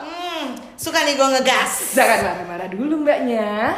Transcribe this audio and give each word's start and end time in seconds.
Hmm, 0.00 0.54
suka 0.74 1.04
nih 1.04 1.14
gue 1.14 1.28
ngegas. 1.38 1.94
Jangan 1.96 2.18
marah-marah 2.24 2.68
dulu 2.70 2.94
mbaknya. 3.04 3.76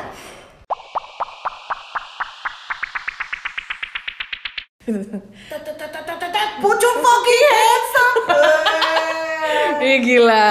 Pucuk 6.60 6.94
fucking 7.00 7.46
handsome. 7.54 8.18
Ih 9.90 9.98
gila. 10.00 10.48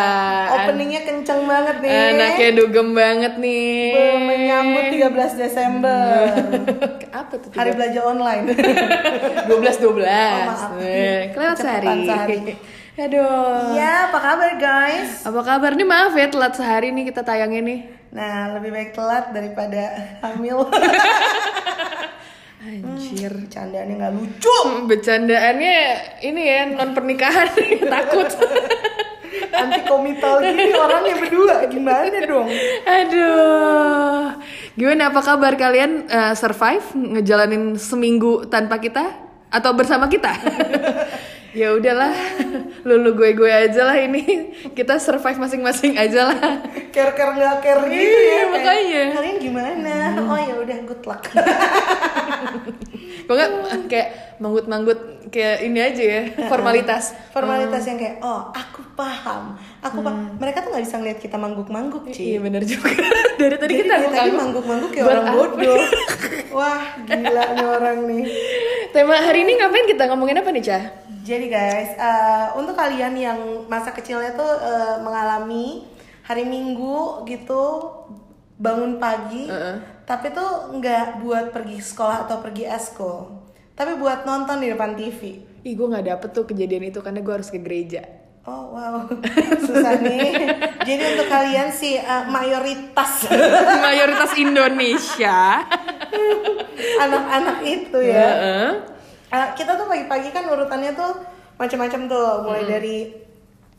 Openingnya 0.50 1.02
kenceng 1.06 1.46
banget 1.46 1.76
nih. 1.80 1.92
Anaknya 1.92 2.50
dugem 2.58 2.88
banget 2.92 3.34
nih. 3.38 3.94
Be- 3.94 4.22
Menyambut 4.26 4.86
13 4.90 5.38
Desember. 5.38 6.02
Apa 7.20 7.34
tuh? 7.38 7.50
Hari 7.54 7.72
belajar 7.74 8.04
online. 8.06 8.44
12 9.50 9.54
12. 9.54 9.86
Oh, 9.86 9.96
maaf. 10.02 10.72
Eh, 10.82 11.30
kelewat 11.30 11.58
sehari. 11.58 12.06
sehari. 12.06 12.38
Aduh. 13.00 13.80
Iya, 13.80 14.12
apa 14.12 14.20
kabar 14.20 14.52
guys? 14.60 15.24
Apa 15.24 15.40
kabar 15.40 15.72
nih? 15.72 15.88
Maaf 15.88 16.12
ya 16.12 16.28
telat 16.28 16.52
sehari 16.52 16.92
nih 16.92 17.08
kita 17.08 17.24
tayangin 17.24 17.64
nih. 17.64 17.80
Nah, 18.12 18.60
lebih 18.60 18.76
baik 18.76 18.92
telat 18.92 19.32
daripada 19.32 19.96
hamil. 20.20 20.68
Anjir. 22.70 23.34
Bercandaannya 23.34 23.94
nggak 23.98 24.14
lucu. 24.14 24.58
Hmm, 24.62 24.86
Bercandaannya 24.86 25.78
ini 26.22 26.42
ya 26.46 26.62
non 26.70 26.94
pernikahan 26.94 27.50
takut. 27.94 28.30
Anti 29.50 29.82
komital 29.86 30.46
gini 30.46 30.74
orangnya 30.86 31.16
berdua 31.18 31.56
gimana 31.66 32.18
dong? 32.22 32.48
Aduh. 32.86 34.38
Gimana 34.78 35.10
apa 35.10 35.22
kabar 35.26 35.54
kalian 35.58 36.06
eh, 36.06 36.34
survive 36.38 36.86
ngejalanin 36.94 37.74
seminggu 37.76 38.46
tanpa 38.48 38.78
kita 38.78 39.18
atau 39.50 39.74
bersama 39.74 40.06
kita? 40.06 40.30
ya 41.52 41.72
udahlah, 41.72 42.14
lulu 42.88 43.16
gue 43.16 43.30
gue 43.34 43.50
aja 43.50 43.82
lah 43.84 43.98
ini 43.98 44.22
kita 44.72 44.98
survive 44.98 45.38
masing-masing 45.38 45.96
aja 45.96 46.30
lah. 46.30 46.40
Care 46.90 47.14
care 47.14 47.32
nggak 47.32 47.56
care 47.60 47.82
gitu 47.86 47.96
Iya, 47.96 48.20
ya. 48.22 48.44
makanya. 48.48 49.02
Hmm. 49.02 49.16
Kalian 49.16 49.38
gimana? 49.38 49.94
Oh 50.26 50.38
ya 50.38 50.54
udah 50.56 50.78
good 50.86 51.04
luck. 51.04 51.24
Kok 53.26 53.34
nggak 53.34 53.52
kayak 53.86 54.08
manggut-manggut 54.42 55.00
kayak 55.30 55.62
ini 55.62 55.78
aja 55.78 56.02
ya 56.02 56.22
formalitas. 56.50 57.14
Formalitas 57.30 57.86
yang 57.86 57.98
kayak 57.98 58.18
oh 58.20 58.50
aku 58.50 58.82
paham, 58.96 59.54
aku 59.80 60.02
paham. 60.02 60.34
Mereka 60.36 60.66
tuh 60.66 60.74
nggak 60.74 60.84
bisa 60.84 60.96
ngeliat 60.98 61.20
kita 61.20 61.38
mangguk-mangguk 61.38 62.10
Iya 62.10 62.16
sih. 62.16 62.42
bener 62.42 62.66
juga. 62.66 62.90
Dari 63.40 63.56
tadi 63.56 63.72
Jadi 63.72 63.84
kita 63.86 63.94
dari 63.96 64.08
tadi 64.10 64.32
mangguk-mangguk 64.34 64.90
kayak 64.92 65.06
orang 65.06 65.26
bodoh. 65.32 65.80
Wah 66.50 66.82
gila 67.06 67.44
nih 67.54 67.68
orang 67.68 67.98
nih. 68.10 68.24
Tema 68.90 69.16
hari 69.16 69.46
ini 69.46 69.52
ngapain 69.56 69.86
kita 69.86 70.04
ngomongin 70.10 70.42
apa 70.42 70.50
nih 70.50 70.64
Cah? 70.66 70.84
Jadi 71.30 71.46
guys, 71.46 71.94
eh, 71.94 72.48
untuk 72.58 72.74
kalian 72.74 73.14
yang 73.14 73.40
masa 73.70 73.94
kecilnya 73.94 74.34
tuh 74.34 74.50
eh, 74.50 74.98
mengalami 75.06 75.86
hari 76.26 76.42
Minggu 76.42 77.22
gitu 77.30 77.86
bangun 78.58 78.98
pagi, 78.98 79.46
Heeh. 79.46 79.78
tapi 80.10 80.34
tuh 80.34 80.74
nggak 80.74 81.22
buat 81.22 81.54
pergi 81.54 81.86
sekolah 81.86 82.26
atau 82.26 82.42
pergi 82.42 82.66
esko, 82.66 83.30
tapi 83.78 83.94
buat 84.02 84.26
nonton 84.26 84.58
di 84.58 84.74
depan 84.74 84.98
TV. 84.98 85.46
Ih 85.62 85.74
gue 85.78 85.86
nggak 85.86 86.18
dapet 86.18 86.30
tuh 86.34 86.50
kejadian 86.50 86.90
itu 86.90 86.98
karena 87.06 87.22
gue 87.22 87.34
harus 87.38 87.54
ke 87.54 87.62
gereja. 87.62 88.02
Oh 88.50 88.74
wow, 88.74 89.06
susah 89.70 90.02
nih. 90.02 90.34
Jadi 90.82 91.04
untuk 91.14 91.30
kalian 91.30 91.70
sih 91.70 92.02
eh, 92.02 92.24
mayoritas 92.26 93.30
Mayoritas 93.86 94.34
Indonesia. 94.34 95.62
anak-anak 97.06 97.58
itu 97.70 97.98
ya. 98.02 98.18
Heeh. 98.34 98.99
Eh, 99.30 99.48
kita 99.54 99.78
tuh 99.78 99.86
pagi-pagi 99.86 100.34
kan 100.34 100.50
urutannya 100.50 100.98
tuh 100.98 101.22
macam-macam 101.62 102.02
tuh, 102.10 102.30
mulai 102.50 102.66
dari 102.66 102.98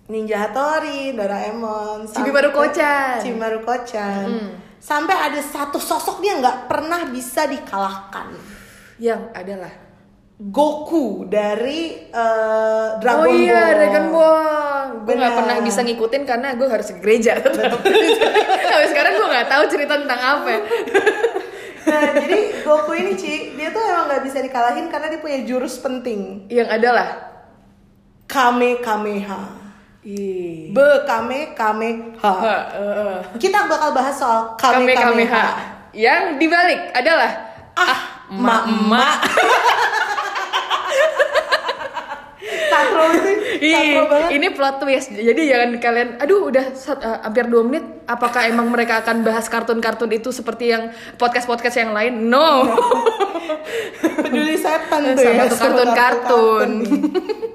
Ninja 0.07 0.47
Hattori, 0.47 1.11
Doraemon, 1.15 2.07
Cibimaru 2.07 2.55
Kocan. 2.55 3.19
Cibimaru 3.19 3.67
Kocan. 3.67 4.27
Sampai 4.79 5.13
ada 5.19 5.43
satu 5.43 5.83
sosok 5.83 6.23
dia 6.23 6.39
nggak 6.39 6.71
pernah 6.71 7.11
bisa 7.11 7.51
dikalahkan. 7.51 8.31
Yang 9.03 9.23
adalah 9.35 9.73
Goku 10.41 11.29
dari 11.29 12.09
eh, 12.09 12.89
Dragon 12.97 13.27
oh 13.27 13.29
iya 13.29 13.61
Ball. 13.61 13.77
Dragon 13.77 14.07
Ball. 14.15 14.85
Gue 15.05 15.15
nggak 15.19 15.35
pernah 15.37 15.57
bisa 15.61 15.81
ngikutin 15.83 16.23
karena 16.25 16.49
gue 16.55 16.69
harus 16.71 16.89
ke 16.95 16.99
gereja. 17.03 17.37
Sampai 18.71 18.89
sekarang 18.89 19.13
gue 19.19 19.29
nggak 19.35 19.49
tahu 19.51 19.63
cerita 19.67 19.99
tentang 19.99 20.21
apa. 20.21 20.49
ya. 20.49 20.61
Nah, 21.81 22.13
jadi 22.13 22.39
Goku 22.71 22.95
ini 22.95 23.19
Ci, 23.19 23.59
dia 23.59 23.75
tuh 23.75 23.83
emang 23.83 24.07
nggak 24.07 24.23
bisa 24.23 24.39
dikalahin 24.39 24.87
karena 24.87 25.11
dia 25.11 25.19
punya 25.19 25.43
jurus 25.43 25.83
penting. 25.83 26.47
Yang 26.47 26.69
adalah 26.71 27.09
Kame 28.31 28.79
Kameha. 28.79 29.59
Ih. 30.07 30.71
Be 30.71 30.89
Kame 31.03 31.51
Kameha. 31.59 32.23
Ha, 32.23 32.55
eh, 32.79 33.19
Kita 33.43 33.67
bakal 33.67 33.91
bahas 33.91 34.15
soal 34.15 34.55
Kame 34.55 34.87
Kame 34.87 34.95
Kameha. 34.95 35.27
Kameha. 35.27 35.45
Yang 35.91 36.23
dibalik 36.39 36.81
adalah 36.95 37.31
Ah, 37.75 38.01
emak-emak. 38.31 39.15
Katro 42.81 43.03
itu, 43.13 43.31
katro 43.77 44.03
banget. 44.09 44.29
ini 44.33 44.47
plot 44.51 44.77
twist. 44.81 45.09
Jadi 45.13 45.43
jangan 45.47 45.71
kalian, 45.77 46.09
aduh 46.17 46.49
udah 46.49 46.65
eh, 46.73 47.19
hampir 47.21 47.45
dua 47.47 47.63
menit. 47.63 47.85
Apakah 48.09 48.49
emang 48.49 48.67
mereka 48.67 49.05
akan 49.05 49.23
bahas 49.23 49.47
kartun-kartun 49.47 50.11
itu 50.11 50.33
seperti 50.33 50.73
yang 50.73 50.91
podcast-podcast 51.15 51.77
yang 51.79 51.93
lain? 51.93 52.27
No. 52.27 52.67
Peduli 54.25 54.57
setan 54.57 55.15
tuh 55.15 55.23
Sama 55.23 55.31
ya. 55.31 55.47
kartun-kartun. 55.47 56.71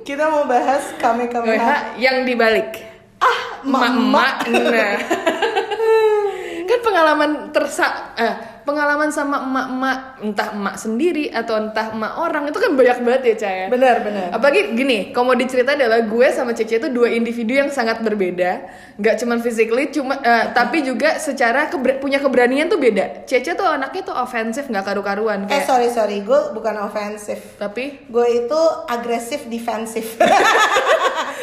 Kita 0.05 0.29
mau 0.29 0.45
bahas 0.45 0.93
Kame 0.95 1.27
Kameha. 1.27 1.57
Kameha 1.57 1.75
yang 1.97 2.23
dibalik. 2.23 2.85
Ah, 3.17 3.65
Emak-emak. 3.65 4.35
Nah. 4.53 4.95
kan 6.65 6.79
pengalaman 6.81 7.29
tersa 7.49 7.85
eh, 8.13 8.33
pengalaman 8.61 9.07
sama 9.07 9.37
emak-emak 9.39 9.97
entah 10.19 10.49
emak 10.51 10.75
sendiri 10.75 11.29
atau 11.29 11.53
entah 11.55 11.89
emak 11.89 12.17
orang 12.17 12.43
itu 12.45 12.57
kan 12.57 12.73
banyak 12.73 12.97
banget 12.99 13.21
ya 13.23 13.35
Caya. 13.39 13.65
Benar, 13.67 13.95
benar. 14.01 14.27
Apalagi 14.31 14.73
gini, 14.73 14.97
kalau 15.09 15.29
mau 15.29 15.37
diceritain 15.37 15.77
adalah 15.77 16.01
gue 16.01 16.27
sama 16.29 16.51
Cece 16.51 16.79
itu 16.79 16.89
dua 16.89 17.07
individu 17.07 17.53
yang 17.53 17.69
sangat 17.69 18.01
berbeda, 18.01 18.65
nggak 18.95 19.15
cuman 19.15 19.37
physically, 19.39 19.89
cuma 19.89 20.17
eh, 20.17 20.49
tapi 20.51 20.81
juga 20.81 21.15
secara 21.15 21.69
keber- 21.69 21.99
punya 21.99 22.17
keberanian 22.17 22.65
tuh 22.65 22.77
beda. 22.77 23.23
Cece 23.23 23.53
tuh 23.53 23.67
anaknya 23.67 24.01
tuh 24.03 24.15
ofensif 24.15 24.65
nggak 24.65 24.81
karu-karuan 24.83 25.45
Eh 25.45 25.49
kayak. 25.51 25.65
sorry 25.65 25.87
sorry, 25.87 26.17
gue 26.19 26.39
bukan 26.51 26.75
ofensif. 26.81 27.37
tapi 27.55 28.01
Gue 28.07 28.43
itu 28.43 28.59
agresif 28.87 29.45
defensif. 29.45 30.17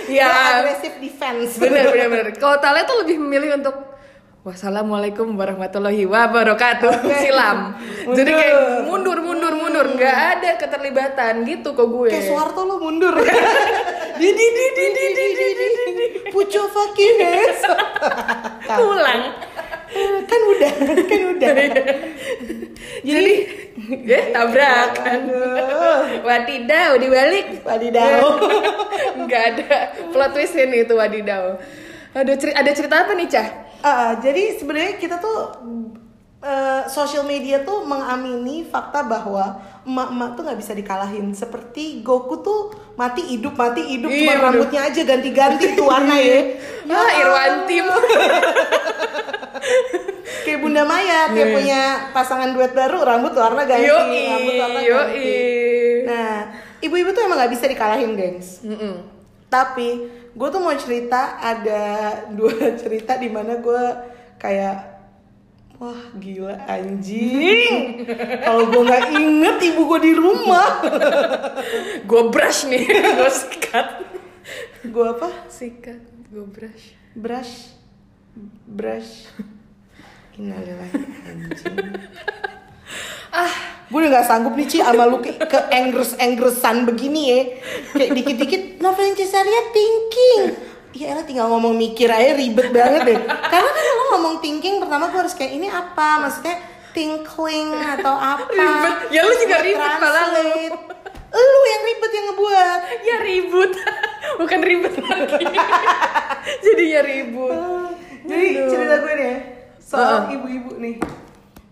Ya. 0.03 0.59
Agresif 0.59 0.99
defense. 0.99 1.57
bener 1.57 1.87
bener. 1.89 2.35
Kalau 2.43 2.59
Tale 2.59 2.83
tuh 2.83 3.07
lebih 3.07 3.17
memilih 3.17 3.55
untuk 3.57 3.92
Wassalamualaikum 4.43 5.39
warahmatullahi 5.39 6.03
wabarakatuh 6.03 7.15
silam. 7.23 7.79
Jadi 8.11 8.27
Mundur. 8.27 8.43
kayak 8.43 8.59
mundur 8.91 9.19
mundur 9.23 9.55
mundur 9.55 9.87
nggak 9.95 10.19
ada 10.35 10.59
keterlibatan 10.59 11.47
gitu 11.47 11.71
kok 11.71 11.87
gue. 11.87 12.11
Kayak 12.11 12.27
Soeharto 12.27 12.67
lo 12.67 12.83
mundur. 12.83 13.15
di 14.19 14.29
di 14.35 14.47
di 14.51 14.67
di 14.75 14.87
di 14.91 15.07
di 15.15 15.27
di 15.31 15.47
di 15.55 15.67
di 15.71 15.87
di. 15.95 16.07
Pucuk 16.35 16.67
fucking 16.75 17.17
hands. 17.23 17.63
Pulang. 18.83 19.23
kan 20.27 20.41
udah, 20.43 20.73
kan 21.07 21.23
udah. 21.39 21.53
Jadi 22.99 23.35
ya 24.03 24.21
tabrakan. 24.35 25.19
Aduh. 25.23 26.27
Wadidaw 26.27 26.99
dibalik. 26.99 27.63
Wadidaw. 27.63 28.43
Nggak 29.23 29.43
ada 29.55 29.95
plot 30.11 30.35
twist 30.35 30.59
ini 30.59 30.83
itu 30.83 30.99
wadidaw. 30.99 31.63
Aduh 32.19 32.35
ada 32.59 32.71
cerita 32.75 33.07
apa 33.07 33.15
nih 33.15 33.31
cah? 33.31 33.71
Ah, 33.83 34.15
jadi 34.17 34.55
sebenarnya 34.55 34.95
kita 34.95 35.19
tuh 35.19 35.39
eh, 36.39 36.83
social 36.87 37.23
media 37.23 37.61
tuh 37.61 37.83
mengamini 37.83 38.63
fakta 38.63 39.03
bahwa 39.03 39.59
emak-emak 39.83 40.31
tuh 40.33 40.43
nggak 40.43 40.57
bisa 40.57 40.73
dikalahin. 40.73 41.31
Seperti 41.33 41.99
Goku 42.01 42.39
tuh 42.41 42.61
mati 42.95 43.23
hidup 43.25 43.55
mati 43.55 43.83
hidup, 43.89 44.07
Iya, 44.07 44.19
cuma 44.21 44.33
bener. 44.33 44.45
rambutnya 44.45 44.81
aja 44.85 45.01
ganti-ganti 45.03 45.67
tuh 45.73 45.85
warna 45.85 46.15
ya. 46.15 46.39
Ah, 46.93 47.11
Irwantim. 47.17 47.87
Kayak 50.43 50.59
Bunda 50.61 50.83
Maya, 50.83 51.31
dia 51.31 51.45
Nih. 51.45 51.55
punya 51.55 51.81
pasangan 52.11 52.51
duet 52.51 52.73
baru, 52.73 52.99
rambut 53.01 53.31
warna 53.33 53.63
ganti, 53.63 53.87
Yoi, 53.87 54.23
rambut 54.27 54.55
warna 54.59 54.81
yoi. 54.81 54.91
ganti. 54.91 55.31
Nah, 56.03 56.35
ibu-ibu 56.81 57.11
tuh 57.11 57.23
emang 57.23 57.39
nggak 57.39 57.53
bisa 57.53 57.65
dikalahin, 57.65 58.11
gengs. 58.13 58.59
Mm-mm. 58.61 59.07
Tapi 59.47 59.89
gue 60.33 60.49
tuh 60.49 60.61
mau 60.65 60.73
cerita 60.77 61.37
ada 61.39 61.83
dua 62.33 62.53
cerita 62.83 63.21
di 63.21 63.29
mana 63.29 63.61
gue 63.61 63.83
kayak 64.41 64.93
wah 65.83 66.03
gila 66.15 66.57
anjing. 66.71 68.07
Kalau 68.47 68.71
gue 68.71 68.83
nggak 68.87 69.05
inget 69.19 69.57
ibu 69.73 69.83
gue 69.91 70.01
di 70.07 70.13
rumah, 70.15 70.79
Gue 72.09 72.31
brush 72.31 72.71
nih, 72.71 72.87
gue 72.87 73.31
sikat. 73.31 73.89
gue 74.87 75.07
apa? 75.07 75.29
Sikat, 75.51 76.03
gue 76.31 76.47
brush. 76.47 76.95
Brush. 77.19 77.55
brush 78.65 79.29
Innalillahi 80.41 80.97
anjing 81.29 81.77
ah. 83.33 83.73
Gue 83.93 84.09
udah 84.09 84.25
gak 84.25 84.29
sanggup 84.29 84.57
nih 84.57 84.65
Ci 84.65 84.81
sama 84.81 85.05
lu 85.05 85.21
ke, 85.21 85.37
ke 85.37 85.59
enggres 85.69 86.17
engresan 86.17 86.89
begini 86.89 87.23
ya. 87.29 87.41
Kayak 87.93 88.11
dikit 88.17 88.37
dikit 88.41 88.63
novel 88.81 89.13
Cesaria 89.13 89.69
thinking. 89.69 90.43
Iya 90.97 91.13
elah 91.13 91.25
tinggal 91.29 91.53
ngomong 91.53 91.77
mikir 91.77 92.09
aja 92.09 92.33
ribet 92.33 92.73
banget 92.73 93.01
deh. 93.05 93.19
Karena 93.29 93.69
kan 93.69 93.85
lo 93.93 94.05
ngomong 94.17 94.41
thinking 94.41 94.81
pertama 94.81 95.13
gue 95.13 95.21
harus 95.21 95.37
kayak 95.37 95.53
ini 95.61 95.69
apa? 95.69 96.25
Maksudnya 96.25 96.57
tinkling 96.97 97.69
atau 98.01 98.17
apa? 98.17 98.49
Ribet. 98.49 98.97
Ya, 99.13 99.21
lu 99.29 99.33
juga 99.37 99.57
ribet 99.61 99.93
malah 100.01 100.25
lu. 100.41 100.73
Lu 101.33 101.61
yang 101.69 101.83
ribet 101.85 102.11
yang 102.17 102.27
ngebuat. 102.33 102.81
Ya 103.05 103.17
ribut. 103.21 103.71
Bukan 104.41 104.61
ribet 104.65 104.95
lagi. 105.05 105.45
Jadinya 106.65 107.01
ribut. 107.05 107.93
Jadi 108.25 108.49
cerita 108.73 108.95
gue 109.05 109.13
nih 109.21 109.27
ya, 109.29 109.37
soal 109.83 110.33
ibu-ibu 110.33 110.81
nih 110.81 110.97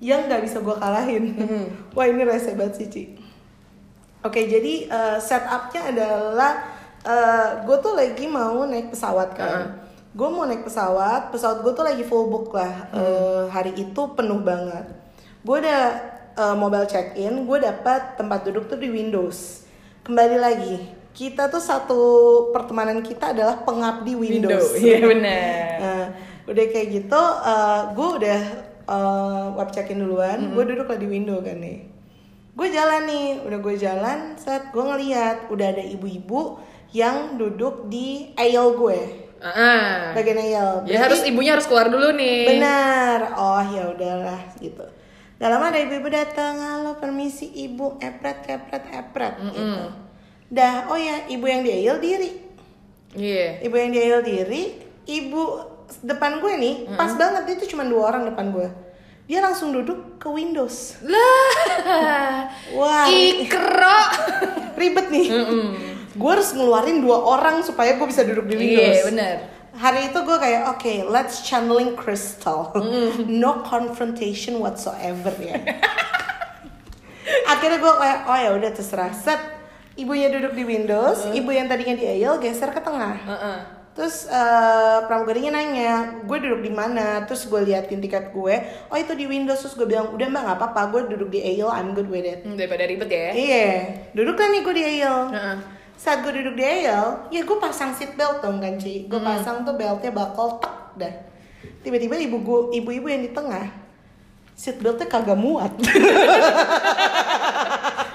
yang 0.00 0.26
nggak 0.26 0.42
bisa 0.48 0.64
gue 0.64 0.76
kalahin. 0.80 1.24
Mm-hmm. 1.36 1.64
Wah 1.92 2.06
ini 2.08 2.22
rese 2.24 2.56
banget 2.56 2.74
sih 2.80 2.88
Ci. 2.88 3.02
Oke 4.24 4.48
jadi 4.48 4.88
eh, 4.88 5.18
setupnya 5.20 5.92
adalah 5.92 6.52
eh, 7.04 7.48
gue 7.68 7.76
tuh 7.84 7.92
lagi 7.92 8.24
mau 8.24 8.64
naik 8.64 8.96
pesawat 8.96 9.36
kan. 9.36 9.46
Heeh. 9.46 9.68
Gue 10.10 10.26
mau 10.26 10.42
naik 10.42 10.66
pesawat, 10.66 11.30
pesawat 11.30 11.62
gue 11.62 11.72
tuh 11.76 11.86
lagi 11.86 12.02
full 12.02 12.32
book 12.32 12.50
lah. 12.56 12.90
Mm-hmm. 12.90 13.04
Eh, 13.04 13.44
hari 13.52 13.72
itu 13.76 14.02
penuh 14.16 14.40
banget. 14.40 14.88
Gue 15.44 15.60
udah 15.60 15.84
eh, 16.34 16.56
mobile 16.56 16.88
check 16.88 17.14
in, 17.20 17.44
gue 17.44 17.58
dapat 17.60 18.16
tempat 18.16 18.48
duduk 18.48 18.72
tuh 18.72 18.80
di 18.80 18.88
Windows. 18.88 19.68
Kembali 20.00 20.40
lagi, 20.40 20.80
kita 21.12 21.52
tuh 21.52 21.60
satu 21.60 22.00
pertemanan 22.56 23.04
kita 23.04 23.36
adalah 23.36 23.60
pengabdi 23.68 24.16
Windows. 24.16 24.74
iya 24.80 25.04
benar 25.04 25.60
Nah, 25.80 26.04
udah 26.48 26.64
kayak 26.72 26.88
gitu, 26.88 27.22
gue 27.94 28.08
udah 28.24 28.40
uh, 28.90 29.54
web 29.54 29.70
check-in 29.70 30.02
duluan, 30.02 30.50
gue 30.50 30.64
duduk 30.66 30.90
lah 30.90 30.98
di 30.98 31.06
window 31.06 31.38
kan 31.38 31.56
nih. 31.56 31.86
Gue 32.50 32.68
jalan 32.68 33.06
nih, 33.06 33.46
udah 33.46 33.58
gue 33.62 33.74
jalan, 33.78 34.18
saat 34.34 34.68
gue 34.68 34.82
ngeliat 34.82 35.46
udah 35.48 35.66
ada 35.70 35.80
ibu-ibu 35.80 36.58
yang 36.90 37.38
duduk 37.38 37.86
di 37.86 38.34
aisle 38.34 38.74
gue, 38.74 39.00
Ah. 39.40 40.12
bagian 40.12 40.36
aisle. 40.36 40.84
ya 40.84 41.00
harus 41.00 41.24
ibunya 41.24 41.56
harus 41.56 41.64
keluar 41.64 41.88
dulu 41.88 42.12
nih 42.12 42.44
Benar. 42.50 43.32
Oh 43.38 43.62
ya 43.64 43.88
udahlah 43.88 44.42
gitu. 44.60 44.84
Gak 45.40 45.48
lama 45.48 45.72
ada 45.72 45.80
ibu-ibu 45.80 46.12
datang, 46.12 46.60
halo 46.60 47.00
permisi 47.00 47.48
ibu, 47.48 47.96
epret 47.96 48.44
epret 48.44 48.84
epret 48.92 49.40
gitu. 49.40 49.86
Dah, 50.50 50.90
oh 50.90 50.98
ya 50.98 51.24
ibu 51.30 51.46
yang 51.46 51.62
di 51.62 51.70
aisle 51.72 52.02
diri. 52.02 52.30
iya 53.16 53.62
Ibu 53.64 53.72
yang 53.72 53.90
di 53.90 53.98
aisle 54.02 54.20
diri, 54.20 54.62
ibu 55.08 55.69
depan 56.00 56.38
gue 56.38 56.52
nih, 56.56 56.74
pas 56.94 57.10
banget 57.14 57.42
dia 57.46 57.56
tuh 57.58 57.68
cuma 57.70 57.82
dua 57.84 58.14
orang 58.14 58.30
depan 58.30 58.54
gue. 58.54 58.68
Dia 59.26 59.38
langsung 59.42 59.70
duduk 59.70 60.18
ke 60.18 60.26
Windows. 60.26 60.98
lah 61.06 62.50
Wah, 62.74 63.06
ikro 63.06 64.00
ribet 64.80 65.06
nih. 65.10 65.26
Gue 66.10 66.30
harus 66.34 66.50
ngeluarin 66.50 66.98
dua 66.98 67.18
orang 67.22 67.62
supaya 67.62 67.94
gue 67.94 68.06
bisa 68.10 68.26
duduk 68.26 68.50
di 68.50 68.58
Windows. 68.58 68.96
iya 68.98 69.06
benar 69.06 69.36
Hari 69.70 70.10
itu 70.10 70.18
gue 70.26 70.34
kayak, 70.34 70.62
oke, 70.74 70.92
let's 71.14 71.46
channeling 71.46 71.94
crystal, 71.94 72.74
no 73.30 73.62
confrontation 73.62 74.58
whatsoever 74.58 75.30
ya. 75.38 75.62
Akhirnya 77.46 77.78
gue 77.78 77.94
kayak, 77.94 78.18
oh 78.26 78.38
ya 78.38 78.50
udah 78.58 78.70
terserah. 78.74 79.14
Set, 79.14 79.38
ibunya 79.94 80.26
duduk 80.26 80.58
di 80.58 80.66
Windows, 80.66 81.30
ibu 81.30 81.54
yang 81.54 81.70
tadinya 81.70 81.94
di 81.94 82.02
aisle 82.02 82.42
geser 82.42 82.74
ke 82.74 82.82
tengah. 82.82 83.14
Heeh. 83.22 83.79
Terus 84.00 84.24
eh, 84.32 84.98
pramugarinya 85.04 85.60
nanya, 85.60 86.24
gue 86.24 86.38
duduk 86.40 86.64
di 86.64 86.72
mana? 86.72 87.20
Terus 87.28 87.44
gue 87.44 87.68
liatin 87.68 88.00
tiket 88.00 88.32
gue, 88.32 88.56
oh 88.88 88.96
itu 88.96 89.12
di 89.12 89.28
Windows. 89.28 89.60
Terus 89.60 89.76
gue 89.76 89.84
bilang, 89.84 90.16
udah 90.16 90.24
mbak 90.24 90.40
nggak 90.40 90.56
apa-apa, 90.56 90.80
gue 90.88 91.00
duduk 91.12 91.28
di 91.28 91.44
aisle, 91.44 91.68
I'm 91.68 91.92
good 91.92 92.08
with 92.08 92.24
it. 92.24 92.40
Hmm, 92.40 92.56
daripada 92.56 92.88
ribet 92.88 93.12
ya 93.12 93.28
Iya, 93.36 93.68
duduk 94.16 94.40
lah 94.40 94.48
nih 94.48 94.60
gue 94.64 94.72
di 94.72 94.84
aisle. 94.88 95.36
Heeh. 95.36 95.56
Saat 96.00 96.24
gue 96.24 96.32
duduk 96.32 96.56
di 96.56 96.64
aisle, 96.64 97.28
ya 97.28 97.44
gue 97.44 97.58
pasang 97.60 97.92
seat 97.92 98.16
belt 98.16 98.40
dong 98.40 98.56
kan 98.56 98.80
Ci. 98.80 99.04
Gue 99.04 99.20
pasang 99.20 99.68
tuh 99.68 99.76
beltnya 99.76 100.08
bakal 100.16 100.56
tek 100.64 100.96
dah. 100.96 101.14
Tiba-tiba 101.84 102.16
ibu 102.16 102.40
gue, 102.40 102.80
ibu-ibu 102.80 103.04
yang 103.04 103.20
di 103.20 103.36
tengah, 103.36 103.68
seat 104.56 104.80
beltnya 104.80 105.12
kagak 105.12 105.36
muat. 105.36 105.76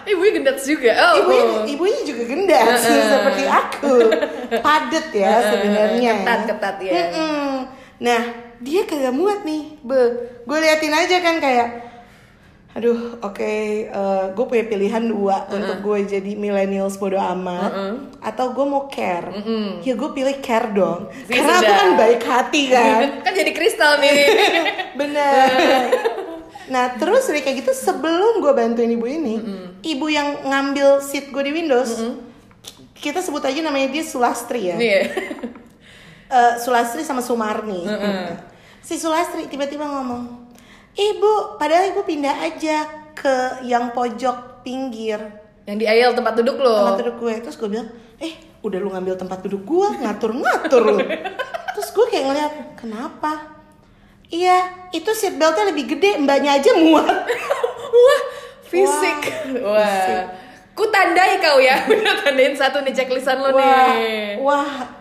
ibunya 0.05 0.31
gendat 0.37 0.57
juga 0.61 0.91
oh 0.93 1.13
ibunya, 1.21 1.43
ibunya 1.69 1.99
juga 2.05 2.23
gendat 2.29 2.77
seperti 2.81 3.43
aku, 3.49 3.93
padet 4.61 5.07
ya 5.11 5.33
sebenarnya. 5.53 6.11
ketat, 6.21 6.41
ketat 6.49 6.77
ya. 6.81 6.93
Mm-mm. 6.93 7.49
Nah, 7.95 8.21
dia 8.59 8.83
kagak 8.83 9.15
muat 9.15 9.47
nih, 9.47 9.79
be. 9.79 10.01
Gue 10.43 10.57
liatin 10.59 10.91
aja 10.91 11.15
kan 11.23 11.39
kayak, 11.39 11.67
aduh, 12.75 13.23
oke, 13.23 13.55
gue 14.35 14.45
punya 14.45 14.65
pilihan 14.67 15.03
dua 15.07 15.47
untuk 15.47 15.79
gue 15.79 16.19
jadi 16.19 16.31
millennials 16.35 16.99
bodo 16.99 17.15
amat, 17.15 17.71
atau 18.19 18.51
gue 18.51 18.65
mau 18.67 18.91
care. 18.91 19.31
Ya 19.81 19.95
gue 19.95 20.09
pilih 20.11 20.37
care 20.43 20.75
dong, 20.75 21.07
Sih, 21.23 21.39
karena 21.39 21.55
aku 21.63 21.71
kan 21.71 21.91
baik 21.95 22.21
hati 22.27 22.61
kan. 22.67 22.99
kan 23.25 23.31
jadi 23.31 23.51
kristal 23.55 23.97
nih 24.03 24.11
Bener. 24.99 25.49
Nah 26.65 26.97
terus 26.97 27.29
udah 27.29 27.41
kayak 27.45 27.61
gitu 27.61 27.71
sebelum 27.77 28.41
gue 28.41 28.49
bantuin 28.51 28.91
ibu 28.91 29.07
ini, 29.07 29.39
ibu 29.85 30.09
yang 30.09 30.49
ngambil 30.49 30.99
seat 30.99 31.29
gue 31.29 31.43
di 31.45 31.53
Windows, 31.53 32.01
kita 32.97 33.21
sebut 33.21 33.45
aja 33.45 33.61
namanya 33.61 33.93
dia 33.93 34.03
Sulastri 34.03 34.73
ya. 34.73 34.77
iya 34.81 35.01
Eh, 36.25 36.53
Sulastri 36.57 37.05
sama 37.05 37.21
Sumarni. 37.21 37.85
Si 38.81 38.97
Sulastri 38.97 39.45
tiba-tiba 39.45 39.85
ngomong, 39.85 40.49
ibu, 40.97 41.53
padahal 41.61 41.93
ibu 41.93 42.01
pindah 42.01 42.49
aja 42.49 42.89
ke 43.13 43.61
yang 43.69 43.93
pojok 43.93 44.65
pinggir 44.65 45.21
yang 45.65 45.77
di 45.81 45.85
aisle 45.89 46.13
tempat 46.13 46.38
duduk 46.38 46.61
lo 46.61 46.81
tempat 46.81 46.97
duduk 47.01 47.15
gue. 47.25 47.33
Terus 47.41 47.55
gue 47.57 47.69
bilang, 47.69 47.89
eh 48.21 48.33
udah 48.61 48.77
lu 48.81 48.89
ngambil 48.93 49.15
tempat 49.17 49.41
duduk 49.45 49.65
gue, 49.65 49.88
ngatur-ngatur 50.01 50.83
lu. 50.93 50.97
Terus 51.77 51.89
gue 51.93 52.05
kayak 52.09 52.25
ngeliat, 52.25 52.53
kenapa? 52.77 53.53
Iya, 54.29 54.89
itu 54.93 55.09
seat 55.13 55.38
beltnya 55.38 55.69
lebih 55.69 55.97
gede, 55.97 56.17
mbaknya 56.21 56.57
aja 56.57 56.73
muat. 56.77 57.05
wah 58.05 58.21
fisik 58.75 59.19
Wah, 59.57 59.72
wah, 59.74 59.88
fisik. 59.88 60.24
ku 60.74 60.83
tandai 60.86 61.39
kau 61.39 61.57
ya 61.57 61.80
udah 61.89 62.16
tandain 62.19 62.51
satu 62.51 62.83
nih 62.83 62.92
checklistan 62.92 63.39
lo 63.39 63.50
Wah, 63.50 63.63
nih 63.89 64.36
wah, 64.38 64.92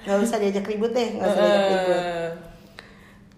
nggak 0.00 0.16
usah 0.18 0.38
diajak 0.38 0.64
ribut 0.64 0.90
deh, 0.90 1.08
nggak 1.12 1.26
usah 1.26 1.40
diajak 1.40 1.66
ribut. 1.68 2.00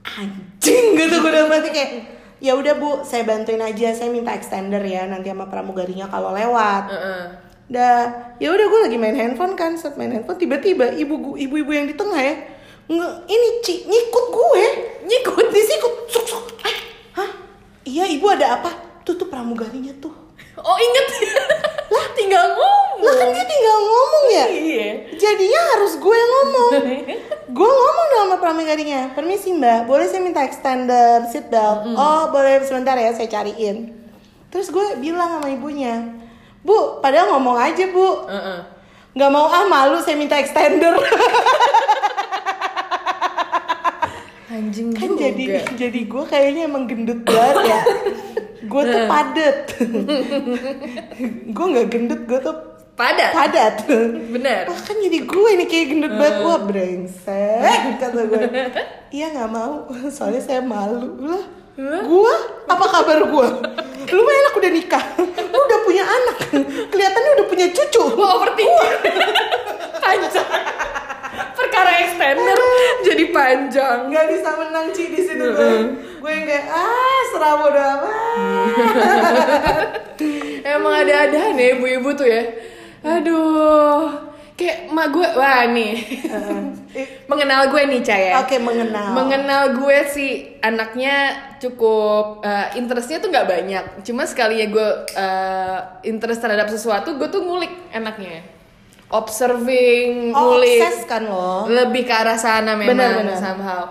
Anjing 0.05 0.85
gitu 0.93 1.15
gue 1.17 1.31
udah 1.31 1.47
mati 1.47 1.71
kayak, 1.71 1.91
ya 2.39 2.53
udah 2.53 2.75
bu, 2.75 3.01
saya 3.01 3.23
bantuin 3.23 3.59
aja, 3.59 3.91
saya 3.93 4.11
minta 4.11 4.31
extender 4.31 4.83
ya 4.83 5.07
nanti 5.07 5.27
sama 5.27 5.47
pramugarinya 5.47 6.07
kalau 6.07 6.31
lewat. 6.31 6.85
eh, 6.87 6.99
eh. 6.99 7.25
Dah, 7.65 8.05
ya 8.37 8.51
udah 8.51 8.67
gue 8.69 8.81
lagi 8.83 8.97
main 8.97 9.15
handphone 9.15 9.55
kan, 9.55 9.73
saat 9.75 9.97
main 9.97 10.13
handphone 10.13 10.37
tiba-tiba 10.37 10.93
ibu 10.93 11.17
gu- 11.17 11.39
ibu-ibu 11.41 11.71
yang 11.73 11.87
di 11.87 11.95
tengah 11.95 12.21
ya, 12.21 12.35
nge, 12.85 13.09
ini 13.27 13.49
Ci, 13.61 13.75
nyikut 13.87 14.27
gue, 14.29 14.65
nyikut, 15.03 15.47
disikut, 15.49 15.95
suk, 16.07 16.27
suk. 16.29 16.45
Eh, 16.61 16.77
hah? 17.15 17.31
Iya 17.83 18.05
ibu 18.11 18.27
ada 18.29 18.61
apa? 18.61 18.71
Tuh 19.03 19.15
tuh 19.15 19.27
pramugarinya 19.27 19.91
tuh. 19.99 20.15
oh 20.55 20.77
inget 20.77 21.07
lah 21.89 22.07
tinggal 22.13 22.45
ngomong 22.51 23.01
Lah 23.03 23.15
kan 23.17 23.29
dia 23.31 23.45
tinggal 23.45 23.79
ngomong 23.81 24.25
ya. 24.29 24.47
iya 24.49 24.89
Jadinya 25.13 25.61
harus 25.73 25.97
gue 25.97 26.15
yang 26.15 26.31
ngomong. 26.33 26.71
gue 27.57 27.71
ngomong 27.71 28.07
dong 28.09 28.23
sama 28.25 28.37
pramugarinya, 28.39 29.13
permisi 29.13 29.53
mbak, 29.53 29.85
boleh 29.85 30.07
saya 30.07 30.21
minta 30.21 30.41
extender 30.41 31.27
seat 31.27 31.49
belt? 31.49 31.85
Oh 31.91 32.29
boleh 32.29 32.63
sebentar 32.63 32.95
ya, 32.95 33.11
saya 33.11 33.29
cariin. 33.29 33.93
Terus 34.49 34.69
gue 34.69 34.97
bilang 34.99 35.37
sama 35.37 35.49
ibunya, 35.49 36.17
bu, 36.61 37.01
padahal 37.01 37.33
ngomong 37.33 37.57
aja 37.59 37.85
bu, 37.87 38.25
Eh, 38.25 38.37
eh. 38.37 38.61
nggak 39.13 39.31
mau 39.31 39.47
ah 39.47 39.65
malu 39.65 39.99
saya 39.99 40.15
minta 40.15 40.37
extender. 40.37 40.93
anjing 44.49 44.93
kan 44.93 45.09
juga. 45.09 45.21
jadi 45.23 45.45
jadi 45.75 46.01
gue 46.05 46.25
kayaknya 46.27 46.63
emang 46.67 46.85
gendut 46.85 47.21
banget 47.23 47.57
ya. 47.67 47.81
gue 48.67 48.83
tuh 48.83 49.03
padet. 49.11 49.59
gue 51.57 51.67
nggak 51.73 51.87
gendut, 51.91 52.21
gue 52.27 52.39
tuh 52.43 52.57
padat? 52.95 53.33
padat. 53.35 53.75
bener. 54.31 54.69
Wah 54.71 54.81
kan 54.83 54.97
jadi 55.01 55.19
gue 55.25 55.51
nih 55.63 55.67
kayak 55.67 55.87
gendut 55.91 56.13
banget. 56.15 56.35
Wah 56.45 56.61
brengsek 56.63 57.99
Kata 58.01 58.07
gue 58.15 58.39
Iya 59.13 59.27
gak 59.37 59.51
mau. 59.53 59.89
Soalnya 60.09 60.41
saya 60.41 60.61
malu 60.65 61.21
Lah. 61.21 61.45
Gue? 61.79 62.35
Apa 62.69 62.85
kabar 62.85 63.19
gue? 63.25 63.49
Lu 64.13 64.21
mah 64.21 64.35
enak 64.45 64.55
udah 64.61 64.71
nikah. 64.73 65.05
Lu 65.41 65.59
udah 65.59 65.79
punya 65.89 66.05
anak. 66.05 66.37
Kelihatannya 66.93 67.31
udah 67.41 67.47
punya 67.49 67.67
cucu. 67.73 68.03
Wah, 68.13 68.41
overthinking. 68.41 68.97
Panjang 70.01 70.49
perkara 71.63 71.93
extender 72.03 72.59
jadi 73.07 73.25
panjang. 73.31 73.99
Gak 74.11 74.27
bisa 74.31 74.51
menang 74.59 74.87
Ci 74.91 75.05
di 75.15 75.21
situ 75.23 75.45
gue 75.47 75.75
Gue 76.23 76.31
yang 76.31 76.45
kayak 76.47 76.67
Ah 76.71 77.21
serah 77.35 77.55
bodo 77.59 77.83
emang 80.63 80.95
ada-ada 81.03 81.51
nih 81.55 81.79
ibu-ibu 81.79 82.15
tuh 82.15 82.27
ya. 82.27 82.43
Aduh. 83.03 84.31
Kayak 84.55 84.95
emak 84.95 85.07
gue 85.11 85.29
wah 85.35 85.63
nih. 85.67 85.95
Eh, 86.93 87.07
mengenal 87.25 87.73
gue 87.73 87.83
nih 87.89 88.01
Caya 88.05 88.45
Oke 88.45 88.61
mengenal. 88.61 89.17
mengenal 89.17 89.63
gue 89.81 89.99
sih 90.13 90.61
anaknya 90.61 91.35
cukup 91.59 92.45
eh, 92.45 92.77
interestnya 92.79 93.19
tuh 93.19 93.33
nggak 93.33 93.49
banyak. 93.49 93.85
Cuma 94.07 94.29
sekali 94.29 94.63
ya 94.63 94.71
gue 94.71 94.89
eh, 95.19 95.79
interest 96.07 96.45
terhadap 96.45 96.69
sesuatu 96.71 97.17
gue 97.19 97.29
tuh 97.33 97.43
ngulik 97.43 97.73
anaknya 97.91 98.62
observing 99.13 100.33
Oh, 100.33 100.57
ngulik 100.57 100.81
obses 100.81 101.05
kan 101.05 101.23
lo. 101.23 101.65
lebih 101.67 102.03
ke 102.03 102.13
arah 102.13 102.35
sana 102.35 102.73
memang 102.73 102.93
Benar, 102.93 103.11
benar. 103.21 103.39
somehow 103.39 103.83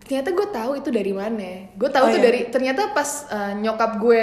ternyata 0.00 0.28
gue 0.30 0.48
tahu 0.48 0.70
itu 0.74 0.88
dari 0.88 1.12
mana 1.12 1.70
gue 1.70 1.88
tahu 1.88 2.02
Oh, 2.02 2.10
tuh 2.10 2.16
iya. 2.16 2.26
dari 2.26 2.40
ternyata 2.46 2.90
pas 2.90 3.08
eh, 3.26 3.52
nyokap 3.56 3.96
gue 3.96 4.20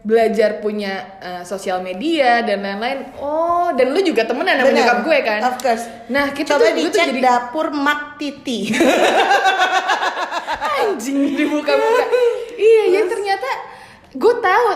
belajar 0.00 0.58
punya 0.58 0.92
eh, 1.18 1.42
sosial 1.42 1.78
media 1.80 2.40
dan 2.40 2.58
lain-lain 2.58 3.10
oh 3.16 3.70
dan 3.70 3.90
lu 3.90 4.00
juga 4.00 4.22
temenan 4.22 4.56
sama 4.56 4.70
nyokap 4.72 4.98
gue 5.02 5.18
kan 5.20 5.40
Of 5.44 5.56
course. 5.58 5.84
nah 6.08 6.30
kita 6.30 6.50
Coba 6.52 6.62
tuh 6.64 6.72
gue 6.76 6.88
tuh 6.88 7.00
jadi 7.00 7.20
dapur 7.20 7.66
Mak 7.70 8.16
Titi. 8.16 8.70
anjing 10.78 11.18
di 11.32 11.44
muka-muka 11.44 12.04
iya 12.54 12.82
ya 12.90 13.02
ternyata 13.04 13.50
gue 14.12 14.34
tahu 14.38 14.66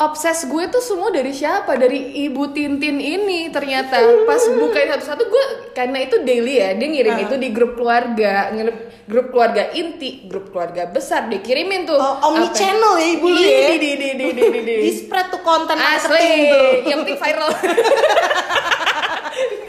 obses 0.00 0.44
gue 0.44 0.64
tuh 0.66 0.80
semua 0.80 1.08
dari 1.08 1.28
siapa 1.30 1.76
dari 1.76 2.00
ibu 2.20 2.48
Tintin 2.50 2.96
ini 2.96 3.48
ternyata 3.48 4.00
pas 4.24 4.40
bukain 4.50 4.88
satu-satu 4.88 5.22
gue 5.22 5.44
karena 5.70 6.00
itu 6.00 6.16
daily 6.20 6.56
ya 6.56 6.72
dia 6.72 6.88
ngirim 6.88 7.14
Ah. 7.14 7.22
itu 7.22 7.34
di 7.36 7.48
grup 7.50 7.76
keluarga 7.76 8.48
ngirim 8.50 8.76
grup 9.04 9.28
keluarga 9.28 9.68
inti 9.70 10.24
grup 10.24 10.48
keluarga 10.48 10.86
besar 10.86 11.28
dikirimin 11.28 11.84
tuh 11.84 11.94
Oh, 11.94 12.16
omni 12.26 12.46
Apa? 12.46 12.56
channel 12.56 12.94
ya 12.96 13.06
ibu 13.12 13.26
lu 13.28 13.36
ya. 13.36 13.58
di 13.68 13.76
di 13.76 13.90
di 13.92 14.08
di 14.10 14.26
di 14.30 14.44
di, 14.46 14.60
di. 14.62 14.74
Di 14.80 14.90
spread 14.96 15.26
tuh 15.28 15.42
konten 15.42 15.76
asli 15.76 16.28
tuh. 16.48 16.88
yang 16.88 16.98
penting 17.00 17.18
viral 17.18 17.50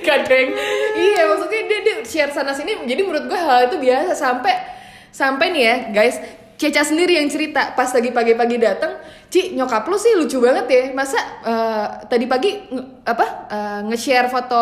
kadang 0.02 0.48
iya 0.94 1.22
maksudnya 1.26 1.62
dia, 1.64 1.80
dia 1.82 1.96
share 2.04 2.32
sana 2.32 2.52
sini 2.52 2.74
jadi 2.84 3.02
menurut 3.02 3.28
gue 3.28 3.38
hal 3.38 3.70
itu 3.70 3.78
biasa 3.78 4.14
sampai 4.14 4.54
sampai 5.12 5.46
nih 5.52 5.64
ya 5.64 5.76
guys 5.92 6.18
Ceca 6.62 6.86
sendiri 6.86 7.18
yang 7.18 7.26
cerita 7.26 7.74
pas 7.74 7.90
lagi 7.90 8.14
pagi-pagi 8.14 8.62
datang, 8.62 9.02
Ci 9.34 9.58
nyokap 9.58 9.82
lu 9.90 9.98
sih 9.98 10.14
lucu 10.14 10.38
banget 10.38 10.70
ya, 10.70 10.82
masa 10.94 11.18
eh, 11.42 11.88
tadi 12.06 12.30
pagi 12.30 12.54
apa 13.02 13.50
eh, 13.50 13.80
nge-share 13.90 14.30
foto 14.30 14.62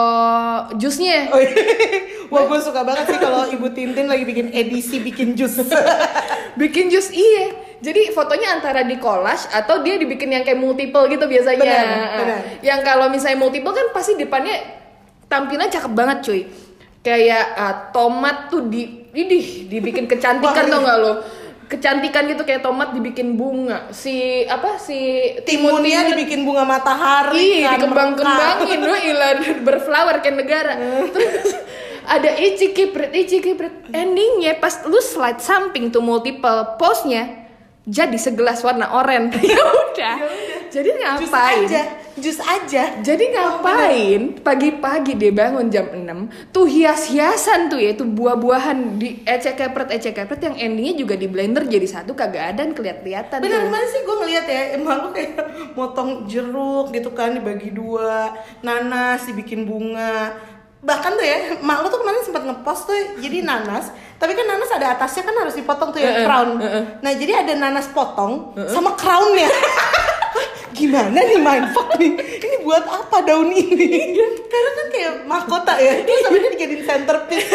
jusnya, 0.80 1.28
Oh, 1.36 1.44
iya. 1.44 1.60
Wah 2.32 2.48
gue 2.48 2.60
suka 2.64 2.88
banget 2.88 3.04
sih 3.04 3.20
kalau 3.20 3.52
ibu 3.52 3.68
Tintin 3.76 4.08
lagi 4.08 4.24
bikin 4.24 4.48
edisi 4.56 5.04
bikin 5.04 5.36
jus. 5.36 5.60
bikin 6.62 6.88
jus 6.88 7.12
iya, 7.12 7.52
jadi 7.84 8.16
fotonya 8.16 8.56
antara 8.56 8.88
di 8.88 8.96
collage 8.96 9.52
atau 9.52 9.84
dia 9.84 10.00
dibikin 10.00 10.32
yang 10.32 10.48
kayak 10.48 10.56
multiple 10.56 11.04
gitu 11.12 11.28
biasanya. 11.28 11.60
Benar, 11.60 12.10
benar. 12.16 12.40
Yang 12.64 12.80
kalau 12.88 13.06
misalnya 13.12 13.44
multiple 13.44 13.76
kan 13.76 13.92
pasti 13.92 14.16
depannya 14.16 14.56
tampilan 15.28 15.68
cakep 15.68 15.92
banget 15.92 16.18
cuy. 16.24 16.42
Kayak 17.04 17.44
ah, 17.60 17.76
tomat 17.92 18.48
tuh 18.48 18.72
di 18.72 19.12
idih 19.12 19.68
dibikin 19.68 20.06
kecantikan 20.06 20.70
tau 20.70 20.80
nggak 20.80 20.98
lo? 21.04 21.14
Kecantikan 21.70 22.26
gitu 22.26 22.42
kayak 22.42 22.66
tomat 22.66 22.98
dibikin 22.98 23.38
bunga. 23.38 23.94
Si 23.94 24.42
apa 24.50 24.82
si 24.82 25.22
Timunnya 25.46 26.02
timun- 26.02 26.10
dibikin 26.18 26.42
bunga 26.42 26.66
matahari. 26.66 27.62
Iya, 27.62 27.78
kan, 27.78 27.86
dikembang-kembangin 27.86 28.80
loh 28.82 28.98
ilan 28.98 29.38
berflower 29.70 30.18
kayak 30.20 30.38
negara. 30.42 30.74
Terus 31.14 31.54
ada 32.10 32.34
ichi 32.42 32.74
kiprit, 32.74 33.14
ichi 33.14 33.38
kiprit. 33.38 33.94
Endingnya 33.94 34.58
pas 34.58 34.82
lu 34.90 34.98
slide 34.98 35.38
samping 35.38 35.94
tuh 35.94 36.02
multiple 36.02 36.74
postnya 36.82 37.46
jadi 37.86 38.18
segelas 38.18 38.66
warna 38.66 38.90
oranye. 38.90 39.38
ya 39.54 39.62
udah. 39.62 40.16
Jadi 40.74 40.90
ngapain? 40.90 41.70
Jus 42.20 42.40
aja. 42.44 43.00
Jadi 43.00 43.24
ngapain 43.34 44.40
pagi-pagi 44.44 45.16
dia 45.16 45.32
bangun 45.32 45.72
jam 45.74 45.90
6 45.90 46.54
tuh 46.54 46.68
hias-hiasan 46.70 47.72
tuh 47.72 47.80
ya 47.80 47.96
tuh 47.96 48.06
buah-buahan 48.06 49.00
di 49.00 49.24
ecek 49.24 49.58
kepret 49.58 49.90
ecek 49.96 50.14
kepret 50.14 50.42
yang 50.44 50.56
endingnya 50.56 50.96
juga 51.00 51.16
di 51.16 51.28
blender 51.32 51.66
jadi 51.66 51.88
satu 51.88 52.14
kagak 52.14 52.56
ada 52.56 52.68
dan 52.68 52.76
kelihatan 52.76 53.40
Bener 53.40 53.72
mana 53.72 53.86
sih 53.88 54.04
gue 54.04 54.16
ngeliat 54.20 54.46
ya 54.46 54.62
emang 54.76 55.08
lu 55.08 55.10
kayak 55.16 55.40
motong 55.74 56.28
jeruk 56.28 56.92
gitu 56.92 57.16
kan 57.16 57.34
dibagi 57.34 57.72
dua, 57.72 58.36
nanas 58.62 59.26
dibikin 59.26 59.64
bunga. 59.64 60.36
Bahkan 60.80 61.12
tuh 61.20 61.26
ya, 61.28 61.38
mak 61.60 61.84
lu 61.84 61.92
tuh 61.92 62.00
kemarin 62.00 62.24
sempat 62.24 62.44
ngepost 62.48 62.88
tuh 62.88 62.96
jadi 63.20 63.44
nanas, 63.44 63.92
tapi 64.16 64.32
kan 64.32 64.48
nanas 64.48 64.72
ada 64.72 64.96
atasnya 64.96 65.28
kan 65.28 65.36
harus 65.36 65.56
dipotong 65.60 65.92
tuh 65.92 66.00
ya 66.00 66.24
crown. 66.24 66.56
Nah 67.04 67.12
jadi 67.16 67.44
ada 67.44 67.52
nanas 67.60 67.92
potong 67.92 68.56
sama 68.72 68.96
crownnya. 68.96 69.52
Gimana 70.80 71.20
nih 71.20 71.40
mindfuck 71.44 72.00
nih? 72.00 72.12
Ini 72.40 72.56
buat 72.64 72.88
apa 72.88 73.20
daun 73.28 73.52
ini? 73.52 74.16
Karena 74.48 74.72
kan 74.72 74.88
kayak 74.88 75.14
mahkota 75.28 75.76
ya, 75.76 76.00
terus 76.08 76.24
sampai 76.24 76.40
dia 76.40 76.52
dijadiin 76.56 76.84
centerpiece. 76.88 77.52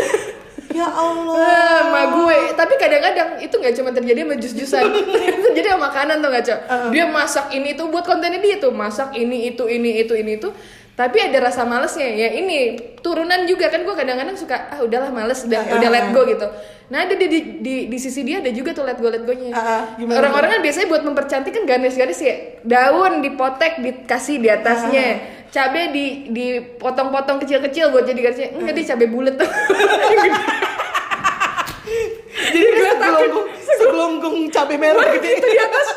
Ya 0.75 0.91
Allah. 0.91 1.39
Ah, 1.39 1.79
sama 1.87 2.01
gue. 2.19 2.39
Tapi 2.59 2.75
kadang-kadang 2.77 3.39
itu 3.39 3.55
nggak 3.55 3.75
cuma 3.79 3.91
terjadi 3.95 4.27
sama 4.27 4.35
jus-jusan. 4.43 4.85
Itu 5.39 5.47
terjadi 5.55 5.79
sama 5.79 5.87
makanan 5.87 6.19
tuh 6.19 6.29
nggak 6.35 6.45
cok? 6.51 6.61
Dia 6.91 7.05
masak 7.07 7.47
ini 7.55 7.79
tuh 7.79 7.87
buat 7.95 8.03
kontennya 8.03 8.43
dia 8.43 8.59
tuh. 8.59 8.75
Masak 8.75 9.15
ini 9.15 9.55
itu 9.55 9.71
ini 9.71 10.03
itu 10.03 10.19
ini 10.19 10.35
itu 10.35 10.51
tapi 10.95 11.19
ada 11.19 11.51
rasa 11.51 11.67
malesnya 11.67 12.07
ya 12.07 12.29
ini 12.39 12.79
turunan 13.03 13.51
juga 13.51 13.67
kan 13.67 13.83
gue 13.83 13.95
kadang-kadang 13.99 14.39
suka 14.39 14.71
ah 14.71 14.79
udahlah 14.79 15.11
males 15.11 15.43
udah 15.43 15.59
Ah, 15.59 15.75
udah 15.83 15.89
ah, 15.91 15.95
let 15.95 16.07
go 16.15 16.23
gitu. 16.23 16.47
Nah 16.95 17.03
ada 17.03 17.19
di, 17.19 17.27
di, 17.27 17.41
di, 17.59 17.75
di 17.91 17.99
sisi 17.99 18.23
dia 18.23 18.39
ada 18.39 18.55
juga 18.55 18.71
tuh 18.71 18.87
let 18.87 19.03
go 19.03 19.11
let 19.11 19.27
go 19.27 19.35
nya 19.35 19.51
Ah, 19.51 19.59
ah, 19.59 19.83
orang-orang 19.99 20.55
kan 20.55 20.61
biasanya 20.63 20.87
buat 20.87 21.03
mempercantik 21.03 21.51
kan 21.51 21.67
garis-garis 21.67 22.21
ya 22.23 22.35
daun 22.63 23.27
dipotek 23.27 23.83
dikasih 23.83 24.39
di 24.39 24.49
atasnya. 24.49 25.07
Cabai 25.55 25.95
di 25.95 26.07
dipotong-potong 26.35 27.39
kecil-kecil 27.47 27.95
buat 27.95 28.07
jadi 28.07 28.21
garisnya. 28.27 28.49
Enggak 28.59 28.75
dia 28.75 28.87
cabai 28.95 29.07
bulat. 29.07 29.35
Tuh 29.43 29.51
Jadi 32.55 32.67
gue 32.71 32.87
segelonggung, 32.95 33.47
segelonggung 33.59 34.37
cabai 34.49 34.79
merah 34.79 35.07
gitu. 35.19 35.27
itu 35.27 35.47
di 35.51 35.59
atas. 35.59 35.89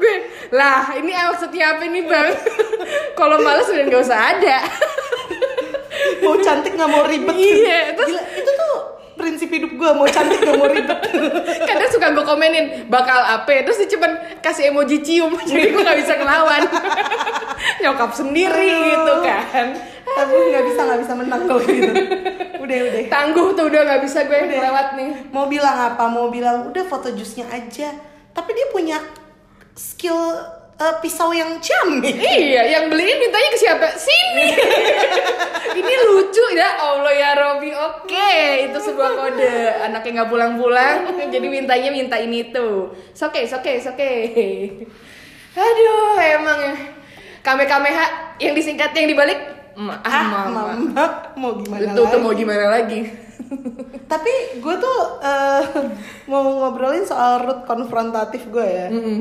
Gue 0.00 0.14
lah 0.48 0.96
ini 0.96 1.12
maksudnya 1.12 1.76
apa 1.76 1.84
nih 1.84 2.04
bang. 2.08 2.28
Kalau 3.18 3.36
males 3.44 3.68
udah 3.68 3.84
nggak 3.84 4.02
usah 4.02 4.18
ada. 4.32 4.56
Mau 6.24 6.40
cantik 6.40 6.72
nggak 6.72 6.90
mau 6.90 7.04
ribet. 7.04 7.36
Iya, 7.36 7.92
terus- 7.92 8.16
Gila, 8.16 8.22
itu 8.40 8.50
tuh 8.50 8.74
prinsip 9.12 9.48
hidup 9.52 9.70
gue 9.76 9.90
mau 9.92 10.08
cantik 10.08 10.40
nggak 10.40 10.56
mau 10.56 10.68
ribet. 10.68 10.98
Kadang 11.68 11.90
suka 11.92 12.06
gue 12.10 12.24
komenin 12.24 12.88
bakal 12.88 13.20
apa 13.20 13.62
terus 13.62 13.78
dia 13.78 13.90
cuman 13.92 14.40
kasih 14.40 14.72
emoji 14.72 15.04
cium 15.04 15.36
jadi 15.44 15.70
gue 15.70 15.82
nggak 15.84 15.98
bisa 16.00 16.16
ngelawan. 16.16 16.62
Nyokap 17.84 18.10
sendiri 18.16 18.72
Aduh. 18.72 18.88
gitu 18.88 19.14
kan 19.22 19.66
tapi 20.12 20.32
nggak 20.52 20.64
bisa 20.68 20.80
nggak 20.84 21.00
bisa 21.00 21.12
menang 21.16 21.42
kalau 21.48 21.62
gitu 21.64 21.92
udah 22.62 22.78
udah 22.88 23.02
tangguh 23.10 23.48
tuh 23.58 23.64
udah 23.68 23.80
nggak 23.84 24.02
bisa 24.06 24.18
gue 24.28 24.38
lewat 24.48 24.88
nih 24.94 25.10
mau 25.34 25.50
bilang 25.50 25.76
apa 25.92 26.04
mau 26.06 26.30
bilang 26.30 26.70
udah 26.70 26.84
foto 26.86 27.10
jusnya 27.12 27.48
aja 27.50 27.90
tapi 28.32 28.50
dia 28.54 28.66
punya 28.70 28.98
skill 29.74 30.16
eh, 30.78 30.94
pisau 31.04 31.32
yang 31.32 31.58
ciamik 31.60 32.16
Iya, 32.16 32.62
yang 32.78 32.84
beliin 32.88 33.18
mintanya 33.20 33.48
ke 33.52 33.58
siapa? 33.60 33.86
Sini. 33.96 34.46
ini 35.80 35.94
lucu 36.08 36.44
ya 36.52 36.80
Allah 36.80 37.12
ya 37.12 37.30
Robi. 37.36 37.70
Oke, 37.72 38.68
itu 38.68 38.78
sebuah 38.80 39.10
kode. 39.14 39.56
Anaknya 39.88 40.10
nggak 40.20 40.30
pulang-pulang, 40.32 41.12
jadi 41.28 41.46
mintanya 41.46 41.92
minta 41.92 42.16
ini 42.18 42.52
tuh. 42.52 42.92
Oke, 42.92 43.46
oke, 43.46 43.72
oke. 43.84 44.12
Aduh, 45.52 46.16
emang 46.18 46.58
ya. 46.60 46.74
Kame 47.42 47.66
kameha 47.66 48.36
yang 48.38 48.54
disingkat 48.54 48.94
yang 48.94 49.10
dibalik 49.10 49.51
Ma, 49.74 49.94
ah, 49.98 50.10
ah 50.10 50.24
mama. 50.24 50.60
mama 50.76 51.04
mau 51.34 51.52
gimana 51.56 51.82
Itu 51.82 52.02
tuh 52.02 52.06
lagi 52.06 52.20
mau 52.20 52.32
gimana 52.32 52.64
lagi? 52.68 53.00
tapi 54.12 54.32
gue 54.60 54.74
tuh 54.76 54.98
eh, 55.20 55.62
mau 56.30 56.40
ngobrolin 56.44 57.04
soal 57.04 57.40
root 57.42 57.64
konfrontatif 57.64 58.48
gue 58.48 58.64
ya 58.64 58.88
Mm-mm. 58.88 59.20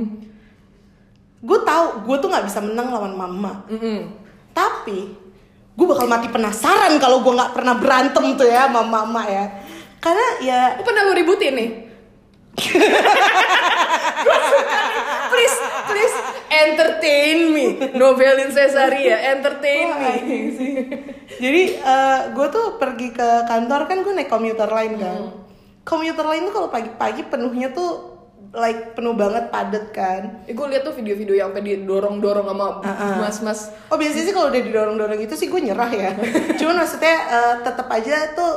gue 1.41 1.59
tahu 1.61 1.85
gue 2.05 2.17
tuh 2.19 2.29
nggak 2.29 2.45
bisa 2.47 2.59
menang 2.59 2.91
lawan 2.91 3.15
mama 3.15 3.63
Mm-mm. 3.67 4.07
tapi 4.51 5.11
gue 5.71 5.85
bakal 5.87 6.05
mati 6.05 6.27
penasaran 6.27 6.95
kalau 6.95 7.23
gue 7.23 7.33
nggak 7.33 7.55
pernah 7.55 7.75
berantem 7.75 8.35
tuh 8.35 8.45
ya 8.45 8.67
sama 8.67 8.83
mama 8.83 9.23
ya 9.25 9.45
karena 9.99 10.27
ya 10.39 10.61
Lu 10.75 10.83
pernah 10.83 11.03
lu 11.05 11.13
ributin 11.13 11.53
nih? 11.55 11.69
Please, 15.31 15.57
please 15.87 16.15
entertain 16.51 17.37
me. 17.49 17.65
Novelin 17.95 18.51
Cesaria, 18.51 19.17
entertain 19.33 19.87
Wah, 19.89 19.97
me. 19.97 20.09
anjing 20.19 20.45
sih. 20.53 20.73
jadi 21.39 21.63
gue 22.31 22.47
tuh 22.51 22.77
pergi 22.77 23.09
ke 23.09 23.29
kantor 23.47 23.87
kan 23.87 24.03
gue 24.03 24.13
naik 24.13 24.29
komuter 24.29 24.67
lain 24.67 24.93
kan 24.95 25.19
komuter 25.81 26.21
lain 26.21 26.45
tuh 26.45 26.53
kalau 26.53 26.69
pagi-pagi 26.69 27.25
penuhnya 27.25 27.73
tuh 27.73 28.11
like 28.51 28.93
penuh 28.93 29.15
banget 29.15 29.47
padet 29.47 29.89
kan 29.89 30.43
Eh, 30.43 30.51
gue 30.51 30.65
liat 30.67 30.83
tuh 30.83 30.91
video-video 30.91 31.39
yang 31.39 31.49
sampai 31.49 31.63
didorong-dorong 31.73 32.45
sama 32.45 32.67
mas-mas. 33.17 33.71
Oh 33.87 33.95
biasanya 33.95 34.23
sih 34.27 34.33
kalau 34.35 34.51
udah 34.51 34.61
didorong-dorong 34.61 35.21
itu 35.23 35.33
sih 35.33 35.47
gue 35.47 35.61
nyerah 35.63 35.87
ya. 35.87 36.11
Cuman 36.59 36.75
maksudnya 36.77 37.15
eh, 37.31 37.55
tetap 37.63 37.87
aja 37.87 38.35
tuh 38.35 38.51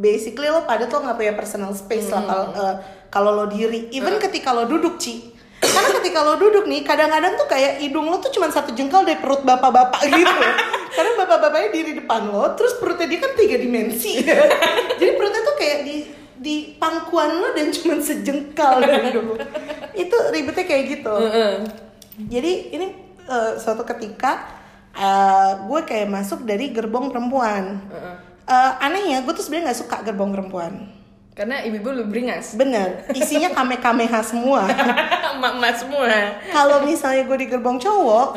basically 0.00 0.48
lo 0.48 0.64
pada 0.64 0.88
tuh 0.88 1.04
nggak 1.04 1.16
punya 1.20 1.34
personal 1.36 1.76
space 1.76 2.08
lah 2.08 2.24
kalau 2.24 2.46
kalau 3.12 3.30
lo 3.36 3.44
diri. 3.52 3.92
Even 3.92 4.16
ketika 4.16 4.56
lo 4.56 4.64
duduk 4.64 4.96
ci. 4.96 5.36
Karena 5.60 5.92
ketika 6.00 6.24
lo 6.24 6.40
duduk 6.40 6.64
nih 6.64 6.80
kadang-kadang 6.80 7.36
tuh 7.36 7.44
kayak 7.44 7.84
hidung 7.84 8.08
lo 8.08 8.16
tuh 8.16 8.32
cuma 8.32 8.48
satu 8.48 8.72
jengkal 8.72 9.04
dari 9.04 9.20
perut 9.20 9.44
bapak-bapak 9.44 10.08
gitu. 10.08 10.40
Karena 10.96 11.10
bapak-bapaknya 11.20 11.68
diri 11.68 11.92
depan 12.00 12.32
lo, 12.32 12.56
terus 12.56 12.80
perutnya 12.80 13.04
dia 13.04 13.20
kan 13.20 13.36
tiga 13.36 13.60
dimensi. 13.60 14.24
Jadi 15.00 15.12
perutnya 15.20 15.42
tuh 15.44 15.56
kayak 15.60 15.78
di 15.84 15.96
di 16.40 16.56
pangkuan 16.80 17.36
lo 17.36 17.52
dan 17.52 17.68
cuma 17.76 18.00
sejengkal 18.00 18.80
dari 18.80 19.12
dulu. 19.12 19.36
Itu 19.92 20.16
ribetnya 20.32 20.64
kayak 20.64 20.84
gitu. 20.96 21.14
Jadi 22.24 22.52
ini 22.72 22.86
eh, 23.28 23.52
suatu 23.60 23.84
ketika 23.84 24.48
eh, 24.96 25.50
gue 25.68 25.80
kayak 25.84 26.08
masuk 26.08 26.48
dari 26.48 26.72
gerbong 26.72 27.12
perempuan. 27.12 27.84
Eh, 28.50 28.72
anehnya 28.82 29.22
gue 29.22 29.30
tuh 29.30 29.46
sebenarnya 29.46 29.70
nggak 29.70 29.80
suka 29.86 29.96
gerbong 30.02 30.34
perempuan. 30.34 30.72
Karena 31.38 31.62
ibu-ibu 31.62 31.94
lu 31.94 32.04
beringas. 32.10 32.58
Bener, 32.58 33.06
isinya 33.14 33.54
kame-kameha 33.54 34.20
semua. 34.26 34.66
Emak-emak 35.38 35.74
semua. 35.78 36.10
Kalau 36.50 36.82
misalnya 36.82 37.22
gue 37.30 37.36
di 37.38 37.46
gerbong 37.46 37.78
cowok, 37.78 38.34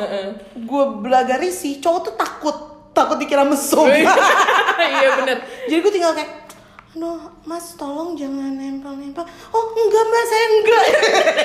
gue 0.53 0.83
belaga 1.01 1.41
risih, 1.41 1.81
cowok 1.81 1.99
tuh 2.05 2.15
takut, 2.15 2.57
takut 2.93 3.17
dikira 3.17 3.41
mesum. 3.41 3.89
iya 5.01 5.09
bener. 5.17 5.41
Jadi 5.65 5.79
gue 5.81 5.91
tinggal 5.97 6.13
kayak, 6.13 6.42
aduh 6.93 7.25
mas 7.49 7.73
tolong 7.73 8.13
jangan 8.13 8.53
nempel-nempel. 8.53 9.25
Oh 9.49 9.65
enggak 9.73 10.03
mbak, 10.05 10.23
saya 10.29 10.45
enggak. 10.45 10.85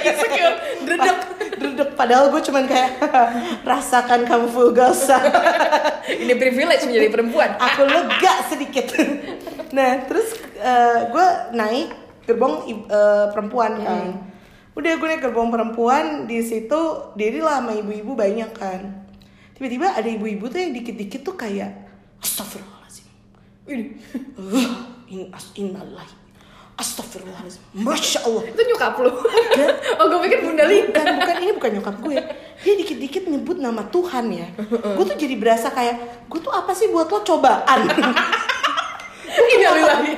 Insecure. 0.04 0.56
Dredek. 0.84 1.18
Duduk, 1.58 1.88
padahal 1.96 2.28
gue 2.28 2.42
cuman 2.44 2.68
kayak, 2.68 3.00
rasakan 3.70 4.28
kamu 4.28 4.46
vulgasa. 4.52 5.16
Ini 6.22 6.36
privilege 6.36 6.84
menjadi 6.84 7.08
perempuan. 7.08 7.56
Aku 7.56 7.88
lega 7.88 8.34
sedikit. 8.44 8.92
nah 9.76 10.04
terus 10.04 10.36
gue 11.08 11.26
naik 11.56 11.96
gerbong 12.28 12.68
eh, 12.68 13.26
perempuan 13.32 13.72
kan. 13.80 14.06
Udah 14.76 14.92
gue 15.00 15.08
naik 15.08 15.24
gerbong 15.24 15.48
perempuan 15.48 16.28
di 16.28 16.44
situ 16.44 16.80
dirilah 17.16 17.64
sama 17.64 17.72
ibu-ibu 17.72 18.12
banyak 18.12 18.52
kan. 18.52 19.08
Tiba-tiba 19.56 19.96
ada 19.96 20.06
ibu-ibu 20.06 20.46
tuh 20.52 20.60
yang 20.60 20.76
dikit-dikit 20.76 21.24
tuh 21.24 21.34
kayak 21.34 21.88
Astagfirullahaladzim. 22.22 23.06
Ini, 23.66 23.84
uh, 24.38 24.97
innalillahi. 25.56 26.28
Astagfirullahaladzim. 26.78 27.82
Masya 27.82 28.22
Allah. 28.22 28.42
Itu 28.54 28.62
nyokap 28.62 28.94
lu. 29.02 29.10
oh, 29.98 30.04
gue 30.06 30.18
pikir 30.30 30.46
Bunda 30.46 30.62
Lina. 30.62 30.94
Bukan, 30.94 31.06
bukan 31.18 31.36
ini 31.42 31.52
bukan 31.58 31.70
nyokap 31.74 31.96
gue. 32.06 32.16
Dia 32.62 32.74
dikit-dikit 32.78 33.26
nyebut 33.26 33.58
nama 33.58 33.82
Tuhan 33.90 34.30
ya. 34.30 34.46
Gue 34.94 35.02
tuh 35.02 35.18
jadi 35.18 35.34
berasa 35.34 35.74
kayak 35.74 36.30
gue 36.30 36.38
tuh 36.38 36.54
apa 36.54 36.70
sih 36.78 36.86
buat 36.86 37.10
lo 37.10 37.26
cobaan. 37.26 37.90
Innalillahi. 39.58 40.12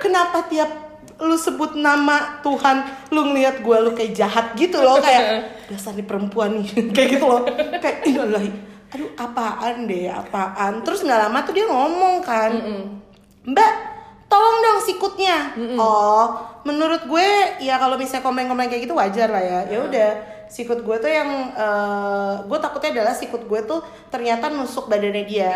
Kenapa 0.00 0.48
tiap 0.48 0.86
lu 1.20 1.36
sebut 1.36 1.76
nama 1.76 2.44
Tuhan 2.44 3.08
lu 3.08 3.32
ngelihat 3.32 3.64
gue 3.64 3.76
lu 3.80 3.96
kayak 3.96 4.12
jahat 4.12 4.46
gitu 4.52 4.84
loh 4.84 5.00
kayak 5.00 5.48
dasar 5.72 5.96
nih 5.96 6.04
perempuan 6.04 6.60
nih 6.60 6.92
kayak 6.92 7.16
gitu 7.16 7.24
loh 7.24 7.40
kayak 7.80 8.04
innalillahi 8.04 8.52
aduh 8.92 9.08
apaan 9.16 9.88
deh 9.88 10.12
apaan 10.12 10.84
terus 10.84 11.00
nggak 11.00 11.16
lama 11.24 11.40
tuh 11.40 11.56
dia 11.56 11.64
ngomong 11.72 12.20
kan 12.20 12.52
mbak 13.48 13.95
tolong 14.46 14.62
dong 14.62 14.78
sikutnya. 14.86 15.38
Oh 15.74 16.54
menurut 16.62 17.02
gue 17.06 17.28
ya 17.62 17.78
kalau 17.78 17.98
misalnya 17.98 18.22
komen-komen 18.22 18.70
kayak 18.70 18.86
gitu 18.86 18.94
wajar 18.94 19.26
lah 19.30 19.42
ya. 19.42 19.60
Ya 19.66 19.78
udah 19.82 20.10
sikut 20.46 20.86
gue 20.86 20.96
tuh 21.02 21.10
yang 21.10 21.30
eh, 21.54 22.34
gue 22.46 22.58
takutnya 22.62 23.02
adalah 23.02 23.14
sikut 23.18 23.50
gue 23.50 23.60
tuh 23.66 23.82
ternyata 24.14 24.46
nusuk 24.54 24.86
badannya 24.86 25.26
dia. 25.26 25.52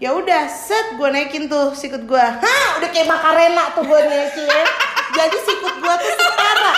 Ya 0.00 0.16
udah 0.16 0.48
set 0.48 0.96
gue 0.96 1.08
naikin 1.12 1.52
tuh 1.52 1.76
sikut 1.76 2.08
gue. 2.08 2.24
Hah 2.24 2.80
udah 2.80 2.88
kayak 2.88 3.08
makarena 3.12 3.76
tuh 3.76 3.84
gue 3.84 4.00
naikin. 4.08 4.66
Jadi 5.12 5.36
sikut 5.44 5.74
gue 5.84 5.94
tuh 6.00 6.12
setara 6.16 6.72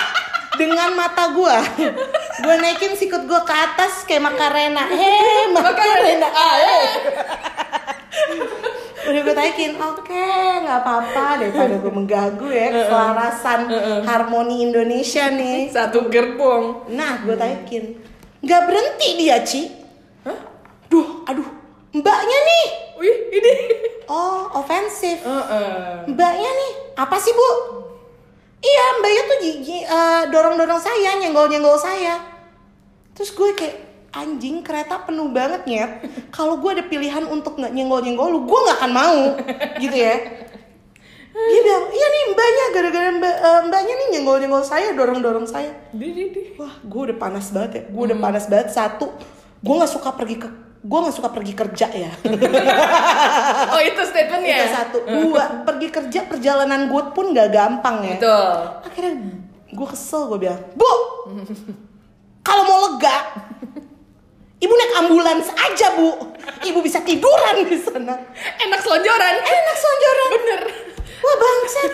dengan 0.58 0.90
mata 0.98 1.30
gue. 1.30 1.56
Gue 2.42 2.54
naikin 2.58 2.98
sikut 2.98 3.22
gue 3.30 3.40
ke 3.46 3.54
atas 3.54 4.02
kayak 4.02 4.26
makarena 4.26 4.82
heh 4.90 5.46
makarena 5.54 6.26
ah, 6.26 6.54
eh. 6.58 6.86
udah 9.02 9.20
gue 9.26 9.34
taikin 9.34 9.72
oke 9.74 10.26
nggak 10.62 10.78
apa-apa 10.86 11.42
daripada 11.42 11.74
gue 11.74 11.92
mengganggu 11.92 12.48
ya 12.54 12.66
keselarasan 12.70 13.60
harmoni 14.06 14.62
Indonesia 14.62 15.26
nih. 15.30 15.70
Satu 15.74 16.06
gerbong. 16.06 16.86
nah 16.94 17.18
gue 17.26 17.34
taikin 17.34 17.98
nggak 18.42 18.62
berhenti 18.66 19.08
dia 19.18 19.42
Ci? 19.42 19.62
Duh 20.90 21.24
aduh. 21.26 21.46
Mbaknya 21.92 22.38
nih. 22.48 22.66
Wih, 23.02 23.16
ini. 23.34 23.52
oh 24.08 24.48
ofensif 24.56 25.20
Heeh. 25.24 26.06
mbaknya 26.08 26.50
nih 26.52 26.72
apa 26.96 27.16
sih 27.18 27.32
bu? 27.34 27.48
Iya 28.62 28.84
mbaknya 29.02 29.22
tuh 29.26 29.38
gigi 29.42 29.78
dorong 30.30 30.54
dorong 30.54 30.78
saya 30.78 31.18
nyenggol 31.18 31.50
nyenggol 31.50 31.74
saya. 31.80 32.22
Terus 33.12 33.34
gue 33.34 33.50
kayak 33.58 33.91
anjing 34.12 34.60
kereta 34.60 35.00
penuh 35.02 35.32
banget 35.32 35.64
nyet. 35.64 35.92
Kalau 36.28 36.60
gue 36.60 36.70
ada 36.76 36.84
pilihan 36.84 37.24
untuk 37.26 37.56
nggak 37.56 37.72
nyenggol 37.72 38.04
nyenggol 38.04 38.28
lu 38.28 38.40
gue 38.44 38.58
nggak 38.68 38.78
akan 38.78 38.92
mau. 38.92 39.20
Gitu 39.80 39.96
ya. 39.96 40.16
Dia 41.32 41.60
bilang 41.64 41.86
iya 41.88 42.06
nih 42.12 42.22
mbaknya 42.36 42.64
gara-gara 42.76 43.08
mbak, 43.16 43.34
eh, 43.40 43.60
mbaknya 43.72 43.94
nih 43.96 44.08
nyenggol 44.12 44.36
nyenggol 44.36 44.64
saya 44.64 44.92
dorong 44.92 45.24
dorong 45.24 45.48
saya. 45.48 45.72
Di, 45.96 46.12
di, 46.12 46.24
di. 46.28 46.42
wah 46.60 46.76
gue 46.84 47.00
udah 47.08 47.16
panas 47.16 47.48
banget 47.50 47.70
ya. 47.72 47.82
Gue 47.88 48.02
udah 48.12 48.18
panas 48.20 48.44
banget. 48.52 48.68
Satu 48.70 49.08
gue 49.64 49.74
nggak 49.74 49.92
suka 49.92 50.12
pergi 50.12 50.36
ke 50.36 50.48
gue 50.82 50.98
nggak 50.98 51.16
suka 51.16 51.28
pergi 51.32 51.52
kerja 51.56 51.86
ya. 51.88 52.12
Oh, 53.72 53.80
itu 53.80 54.02
statementnya. 54.04 54.56
itu 54.60 54.68
satu. 54.68 54.98
Dua 55.08 55.64
pergi 55.64 55.88
kerja 55.88 56.20
perjalanan 56.28 56.92
gue 56.92 57.02
pun 57.16 57.32
nggak 57.32 57.48
gampang 57.48 58.04
ya. 58.04 58.16
Betul. 58.20 58.52
akhirnya 58.84 59.12
gue 59.72 59.86
kesel 59.88 60.28
gue 60.28 60.38
bilang 60.44 60.60
bu 60.76 60.92
kalau 62.44 62.62
mau 62.68 62.78
lega 62.92 63.16
ibu 64.62 64.72
naik 64.72 64.92
ambulans 65.02 65.46
aja 65.50 65.98
bu. 65.98 66.30
Ibu 66.62 66.78
bisa 66.78 67.02
tiduran 67.02 67.66
di 67.66 67.78
sana. 67.82 68.14
Enak 68.62 68.80
selonjoran. 68.80 69.34
enak 69.42 69.76
sonjoran 69.76 70.30
Bener. 70.38 70.62
wah 71.22 71.36
bangsat. 71.38 71.90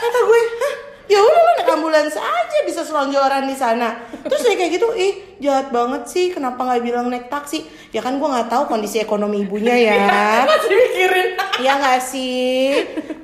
Kata 0.00 0.18
gue 0.24 0.40
hah? 0.40 0.74
Ya 1.10 1.18
udah 1.20 1.42
naik 1.58 1.68
ambulans 1.74 2.14
aja 2.16 2.58
bisa 2.64 2.80
selonjoran 2.86 3.44
di 3.44 3.56
sana. 3.56 4.00
Terus 4.24 4.46
dia 4.46 4.56
kayak 4.56 4.72
gitu 4.80 4.88
ih 4.96 5.12
jahat 5.42 5.68
banget 5.74 6.08
sih. 6.08 6.32
Kenapa 6.32 6.64
nggak 6.64 6.80
bilang 6.80 7.12
naik 7.12 7.28
taksi? 7.28 7.66
Ya 7.92 8.00
kan 8.00 8.16
gue 8.16 8.28
nggak 8.28 8.48
tahu 8.48 8.70
kondisi 8.70 9.02
ekonomi 9.02 9.44
ibunya 9.44 9.76
ya. 9.76 10.00
Masih 10.48 10.70
mikirin. 10.72 11.28
Iya 11.60 11.72
nggak 11.76 12.00
sih? 12.00 12.68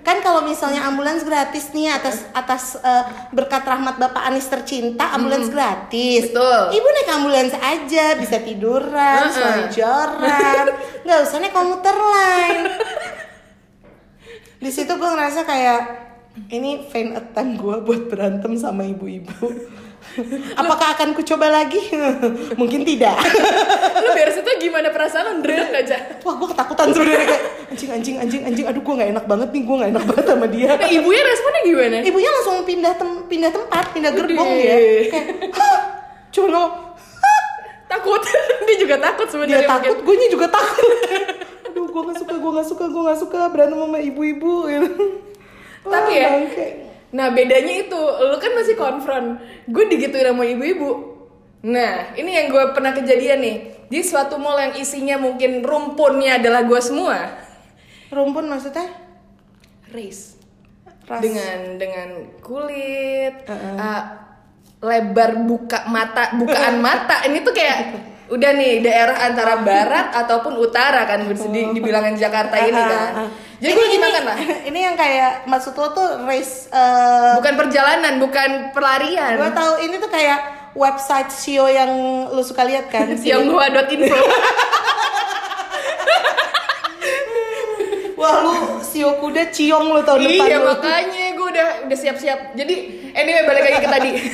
Kan 0.06 0.22
kalau 0.22 0.46
misalnya 0.46 0.86
ambulans 0.86 1.26
gratis 1.26 1.74
nih 1.74 1.90
atas 1.90 2.22
atas 2.30 2.78
eh, 2.78 3.04
berkat 3.34 3.66
rahmat 3.66 3.98
Bapak 3.98 4.22
Anies 4.30 4.46
tercinta 4.46 5.10
ambulans 5.10 5.50
gratis. 5.50 6.30
Betul. 6.30 6.78
Ibu 6.78 6.86
naik 6.94 7.10
ambulans 7.10 7.54
aja 7.58 8.14
bisa 8.14 8.38
tiduran, 8.38 9.26
Uh-uh. 9.26 9.34
selonjoran, 9.34 10.64
nggak 11.02 11.18
usah 11.26 11.38
naik 11.42 11.50
komuter 11.50 11.96
lain. 11.98 12.58
Di 14.62 14.70
situ 14.70 14.94
gue 14.94 15.10
ngerasa 15.10 15.42
kayak 15.42 15.80
ini 16.54 16.86
faint 16.86 17.18
attempt 17.18 17.58
gue 17.58 17.76
buat 17.82 18.06
berantem 18.06 18.54
sama 18.54 18.86
ibu-ibu. 18.86 19.50
Apakah 20.60 20.96
akan 20.96 21.12
ku 21.12 21.22
coba 21.22 21.52
lagi? 21.52 21.80
Mungkin 22.60 22.82
tidak. 22.82 23.16
Lu 24.04 24.08
beres 24.16 24.40
itu 24.40 24.50
gimana 24.68 24.88
perasaan 24.90 25.44
lu? 25.44 25.52
Aja. 25.52 25.96
Wah 26.24 26.34
gue 26.40 26.48
ketakutan 26.52 26.86
sebenarnya 26.92 27.26
kayak 27.28 27.42
anjing 27.72 27.90
anjing 27.92 28.16
anjing 28.16 28.42
anjing 28.48 28.66
aduh 28.66 28.80
gue 28.80 28.94
nggak 28.96 29.10
enak 29.12 29.24
banget 29.28 29.48
nih 29.52 29.62
gue 29.62 29.76
nggak 29.76 29.90
enak 29.92 30.04
banget 30.08 30.24
sama 30.24 30.46
dia. 30.48 30.66
Nah, 30.72 30.88
ibunya 30.88 31.22
responnya 31.22 31.62
gimana? 31.66 31.96
Ibunya 32.00 32.30
langsung 32.32 32.56
pindah 32.64 32.92
tem 32.96 33.10
pindah 33.28 33.50
tempat 33.52 33.84
pindah 33.92 34.12
gerbong 34.16 34.50
dia 34.56 34.76
kayak 35.12 35.26
ngomong 36.32 36.72
Takut. 37.86 38.22
Dia 38.66 38.76
juga 38.82 38.96
takut 38.98 39.26
dia 39.30 39.32
sebenarnya. 39.32 39.68
takut 39.68 39.96
gue 40.02 40.16
juga 40.26 40.46
takut. 40.50 40.90
aduh 41.70 41.86
gue 41.86 42.02
nggak 42.02 42.18
suka 42.18 42.34
gue 42.34 42.50
nggak 42.50 42.68
suka 42.68 42.84
gue 42.90 43.02
nggak 43.04 43.20
suka 43.20 43.40
berantem 43.52 43.78
sama 43.78 43.98
ibu-ibu 44.02 44.54
gitu. 44.66 44.88
Tapi 45.86 46.12
ya, 46.18 46.28
bangke. 46.34 46.85
Nah 47.14 47.30
bedanya 47.30 47.86
itu, 47.86 48.00
lu 48.00 48.36
kan 48.42 48.52
masih 48.58 48.74
konfront 48.74 49.38
Gue 49.70 49.84
digituin 49.86 50.26
sama 50.26 50.42
ibu-ibu. 50.42 50.90
Nah 51.66 52.14
ini 52.18 52.30
yang 52.34 52.50
gue 52.50 52.64
pernah 52.74 52.94
kejadian 52.94 53.40
nih. 53.42 53.56
Di 53.86 54.02
suatu 54.02 54.38
mall 54.38 54.58
yang 54.58 54.74
isinya 54.78 55.16
mungkin 55.18 55.62
rumpunnya 55.62 56.42
adalah 56.42 56.66
gue 56.66 56.80
semua. 56.82 57.38
Rumpun 58.10 58.50
maksudnya? 58.50 58.86
Race. 59.94 60.38
Ras. 61.06 61.22
Dengan 61.22 61.78
dengan 61.78 62.08
kulit 62.42 63.46
Uh-uh. 63.46 63.78
uh, 63.78 64.04
Lebar 64.76 65.40
buka 65.48 65.88
mata, 65.88 66.36
bukaan 66.36 66.82
mata. 66.82 67.24
Ini 67.24 67.40
tuh 67.42 67.54
kayak 67.54 67.78
udah 68.34 68.50
nih 68.58 68.82
daerah 68.82 69.22
antara 69.30 69.62
barat 69.62 70.12
ataupun 70.12 70.58
utara 70.58 71.06
kan 71.06 71.22
di, 71.30 71.60
di 71.70 71.80
bilangan 71.80 72.14
Jakarta 72.18 72.58
ini 72.60 72.76
kan. 72.76 73.10
Jadi 73.56 73.72
gue 73.72 73.86
gimana 73.90 74.18
lah? 74.22 74.36
ini 74.64 74.78
yang 74.78 74.94
kayak 74.94 75.44
maksud 75.44 75.72
lo 75.72 75.88
tuh 75.90 76.24
race 76.24 76.68
eh, 76.68 77.32
Bukan 77.36 77.54
perjalanan, 77.56 78.20
bukan 78.20 78.50
pelarian. 78.70 79.36
gue 79.36 79.50
tahu 79.50 79.72
ini 79.80 79.96
tuh 79.96 80.08
kayak 80.08 80.38
website 80.72 81.32
SEO 81.32 81.64
yang 81.66 81.88
lu 82.28 82.44
suka 82.44 82.62
lihat 82.62 82.88
kan 82.88 83.08
Tionghoa.info. 83.16 84.12
Wah 88.16 88.34
lu 88.40 88.54
sio 88.80 89.20
kuda 89.20 89.52
ciong 89.52 89.92
lu 89.92 90.00
tahun 90.00 90.24
depan 90.24 90.46
iya 90.48 90.56
makanya 90.58 91.24
gue 91.32 91.46
udah 91.46 91.68
udah 91.84 91.98
siap-siap. 91.98 92.56
Jadi 92.56 92.74
anyway 93.12 93.44
balik 93.44 93.62
lagi 93.62 93.78
ke 93.78 93.88
tadi. 93.88 94.10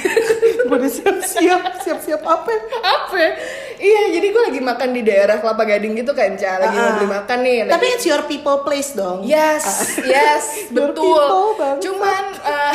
Gue 0.63 0.79
udah 0.79 0.89
siap-siap, 0.89 1.63
siap-siap 1.83 2.23
apa? 2.23 2.53
Apa? 2.81 3.23
Ya? 3.83 3.85
Iya, 3.85 4.03
jadi 4.15 4.27
gue 4.31 4.43
lagi 4.47 4.61
makan 4.63 4.89
di 4.95 5.03
daerah 5.03 5.37
Kelapa 5.37 5.67
Gading 5.67 5.99
gitu 5.99 6.15
kan, 6.15 6.39
Ca. 6.39 6.57
Lagi 6.57 6.77
mau 6.77 6.87
Ah. 6.87 6.95
beli 6.95 7.09
makan 7.11 7.39
nih. 7.43 7.59
Lagi... 7.67 7.73
Tapi 7.75 7.87
it's 7.91 8.07
your 8.07 8.23
people 8.25 8.63
place 8.63 8.95
dong. 8.95 9.27
Yes, 9.27 9.67
yes, 10.07 10.71
Your 10.71 10.95
betul. 10.95 11.59
Cuman, 11.81 12.23
eh, 12.41 12.75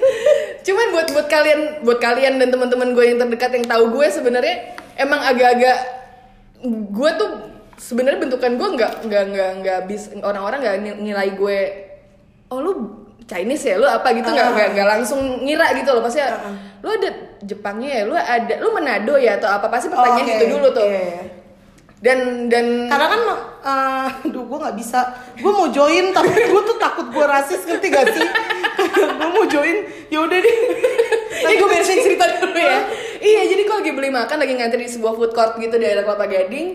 cuman 0.66 0.86
buat 0.90 1.06
buat 1.12 1.26
kalian, 1.26 1.60
buat 1.80 1.98
kalian 1.98 2.36
dan 2.36 2.50
teman-teman 2.50 2.90
gue 2.90 3.04
yang 3.04 3.18
terdekat 3.18 3.50
yang 3.54 3.66
tahu 3.66 3.84
gue 3.92 4.06
sebenarnya 4.10 4.56
emang 4.94 5.20
agak-agak 5.20 5.78
gue 6.90 7.10
tuh 7.16 7.30
sebenarnya 7.74 8.18
bentukan 8.20 8.54
gue 8.54 8.68
nggak 8.72 8.92
nggak 9.02 9.24
nggak 9.28 9.50
nggak 9.58 9.78
bis 9.86 10.06
orang-orang 10.16 10.62
nggak 10.62 10.76
ni- 10.78 11.00
nilai 11.10 11.34
gue 11.34 11.58
oh 12.46 12.58
lu 12.60 13.01
Chinese 13.32 13.64
ya 13.64 13.76
lu 13.76 13.86
apa 13.86 14.12
gitu 14.12 14.28
nggak 14.28 14.46
Ah. 14.46 14.68
nggak 14.68 14.88
langsung 14.90 15.20
ngira 15.40 15.72
gitu 15.72 15.90
loh 15.90 16.02
pasti 16.02 16.20
lu 16.78 16.88
ada 16.90 17.08
Jepangnya 17.40 17.90
ya 17.90 18.02
lu 18.04 18.14
ada 18.14 18.54
lu 18.58 18.68
Manado 18.70 19.16
ya 19.16 19.34
atau 19.34 19.48
apa 19.48 19.66
pasti 19.66 19.88
pertanyaan 19.88 20.20
Oh, 20.20 20.28
oke. 20.28 20.32
gitu 20.34 20.44
dulu 20.52 20.68
tuh 20.70 20.84
Iya, 20.84 21.00
iya. 21.00 21.22
dan 21.98 22.18
dan 22.46 22.66
Karena 22.86 23.06
kan, 23.08 23.20
eh, 23.62 24.08
aduh 24.26 24.42
gue 24.42 24.58
nggak 24.58 24.74
bisa. 24.74 25.00
Gue 25.36 25.48
mau 25.50 25.68
join 25.68 26.10
tapi 26.10 26.34
gue 26.34 26.62
tuh 26.64 26.76
takut 26.76 27.06
gue 27.08 27.22
rasis 27.24 27.62
ngerti 27.62 27.86
gak 27.88 28.10
sih? 28.10 28.26
gue 29.18 29.30
mau 29.30 29.46
join, 29.46 29.76
ya 30.08 30.18
udah 30.20 30.34
deh. 30.36 30.56
Ini 31.42 31.54
gue 31.54 31.68
beresin 31.68 31.98
cerita 32.00 32.26
dulu 32.36 32.54
ya. 32.54 32.90
iya, 33.18 33.46
jadi 33.46 33.62
gue 33.62 33.76
lagi 33.76 33.92
beli 33.92 34.10
makan, 34.10 34.34
lagi 34.36 34.50
ngantri 34.52 34.82
di 34.82 34.90
sebuah 34.90 35.14
food 35.14 35.30
court 35.30 35.54
gitu 35.56 35.70
di 35.72 35.84
daerah 35.84 36.02
Kelapa 36.02 36.26
Gading. 36.26 36.68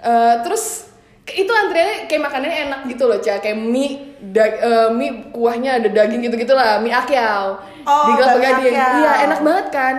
Eh, 0.00 0.34
terus 0.42 0.90
itu 1.34 1.50
antriannya 1.50 2.06
kayak 2.06 2.22
makanannya 2.22 2.58
enak 2.70 2.80
gitu 2.88 3.04
loh, 3.04 3.18
Ca. 3.18 3.42
Kayak 3.42 3.58
mie, 3.58 4.16
da- 4.22 4.58
eh, 4.58 4.88
mie 4.94 5.34
kuahnya 5.34 5.82
ada 5.82 5.88
daging 5.90 6.22
gitu-gitu 6.24 6.54
lah, 6.54 6.78
mie 6.78 6.94
akyao. 6.94 7.58
Oh, 7.84 8.06
di 8.08 8.12
Kelapa 8.16 8.38
Gading. 8.40 8.74
Iya, 8.74 9.12
enak 9.28 9.40
banget 9.42 9.66
kan. 9.68 9.96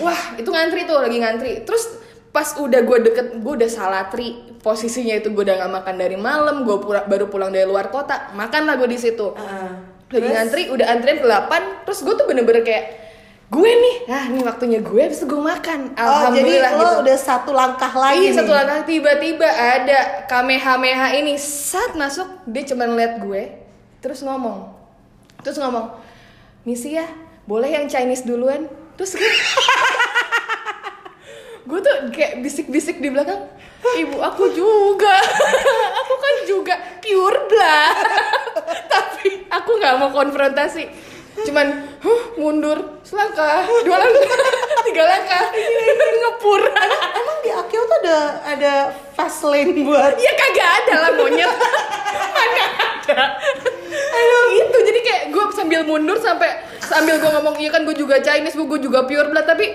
Wah, 0.00 0.20
itu 0.38 0.48
ngantri 0.48 0.88
tuh, 0.88 1.02
lagi 1.02 1.18
ngantri. 1.20 1.66
Terus 1.66 2.00
pas 2.32 2.48
udah 2.56 2.80
gue 2.80 2.98
deket, 3.04 3.26
gue 3.36 3.52
udah 3.60 3.68
salah 3.68 4.08
tri. 4.08 4.54
Posisinya 4.62 5.18
itu 5.18 5.28
gue 5.28 5.42
udah 5.42 5.58
gak 5.58 5.72
makan 5.82 5.94
dari 5.98 6.14
malam, 6.16 6.62
gue 6.64 6.76
baru 6.80 7.26
pulang 7.28 7.50
dari 7.50 7.66
luar 7.66 7.90
kota, 7.90 8.30
makan 8.32 8.70
lah 8.70 8.78
gue 8.78 8.88
di 8.88 8.96
situ 8.96 9.34
lagi 10.12 10.28
Terus? 10.28 10.36
ngantri 10.36 10.62
udah 10.68 10.86
antrian 10.92 11.18
ke 11.18 11.26
8 11.26 11.88
terus 11.88 12.04
gue 12.04 12.14
tuh 12.14 12.26
bener-bener 12.28 12.62
kayak 12.62 12.84
gue 13.52 13.70
nih. 13.76 13.96
Ah 14.08 14.24
ini 14.32 14.40
waktunya 14.40 14.80
gue 14.80 14.96
habis 14.96 15.20
itu 15.20 15.28
gue 15.28 15.42
makan. 15.44 15.92
Oh, 15.92 16.32
jadi 16.32 16.56
alhamdulillah 16.56 16.72
lo 16.72 16.80
gitu. 16.80 17.00
udah 17.04 17.16
satu 17.20 17.50
langkah 17.52 17.92
lagi 17.92 18.32
Iya 18.32 18.40
satu 18.40 18.52
langkah. 18.56 18.80
Tiba-tiba 18.88 19.44
ada 19.44 20.24
kamehameha 20.24 21.20
ini. 21.20 21.36
Saat 21.36 21.92
masuk 21.92 22.24
dia 22.48 22.64
cuma 22.64 22.88
lihat 22.88 23.20
gue 23.20 23.52
terus 24.00 24.24
ngomong. 24.24 24.72
Terus 25.44 25.60
ngomong 25.60 25.92
misi 26.64 26.96
ya 26.96 27.04
boleh 27.44 27.68
yang 27.68 27.84
Chinese 27.92 28.24
duluan? 28.24 28.72
Terus 28.96 29.12
gue 29.20 29.28
gue 31.68 31.78
tuh 31.78 31.94
kayak 32.08 32.40
bisik-bisik 32.40 33.04
di 33.04 33.12
belakang 33.12 33.52
ibu 34.00 34.16
aku 34.16 34.48
juga. 34.56 35.16
Aku 36.00 36.14
kan 36.16 36.34
juga 36.48 36.74
pure 37.02 37.38
blood 37.50 37.96
tapi 38.92 39.46
aku 39.50 39.70
nggak 39.78 39.94
mau 39.98 40.10
konfrontasi 40.14 41.11
cuman 41.42 41.66
huh, 42.02 42.22
mundur 42.38 43.02
selangkah 43.02 43.66
dua 43.82 43.96
langkah 43.98 44.22
tiga 44.86 45.02
langkah 45.06 45.44
ngepur. 46.22 46.62
Emang 47.18 47.38
di 47.42 47.50
Akio 47.50 47.82
tuh 47.86 47.98
ada 48.06 48.18
ada 48.46 48.72
fast 49.14 49.42
lane 49.46 49.82
buat 49.82 50.14
ya 50.18 50.32
kagak 50.34 50.70
ada 50.84 50.94
lah 51.08 51.10
monyet. 51.18 51.50
Ada? 53.02 53.34
Aduh 53.90 54.46
itu 54.54 54.78
jadi 54.86 55.00
kayak 55.02 55.22
gue 55.34 55.44
sambil 55.58 55.82
mundur 55.82 56.14
sampai 56.22 56.62
sambil 56.78 57.18
gue 57.18 57.30
ngomong 57.34 57.58
iya 57.58 57.74
kan 57.74 57.82
gue 57.82 57.98
juga 57.98 58.22
Chinese 58.22 58.54
gue 58.54 58.78
juga 58.78 59.02
pure 59.10 59.26
blood. 59.26 59.46
Tapi 59.46 59.66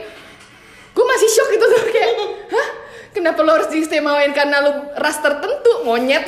gue 0.95 1.05
masih 1.05 1.27
shock 1.27 1.51
gitu 1.51 1.65
tuh 1.67 1.81
kayak 1.91 2.11
hah? 2.55 2.67
Kenapa 3.11 3.43
lo 3.43 3.51
harus 3.59 3.67
diistimewain 3.67 4.31
karena 4.31 4.63
lu 4.63 4.71
ras 4.95 5.19
tertentu 5.19 5.83
monyet? 5.83 6.23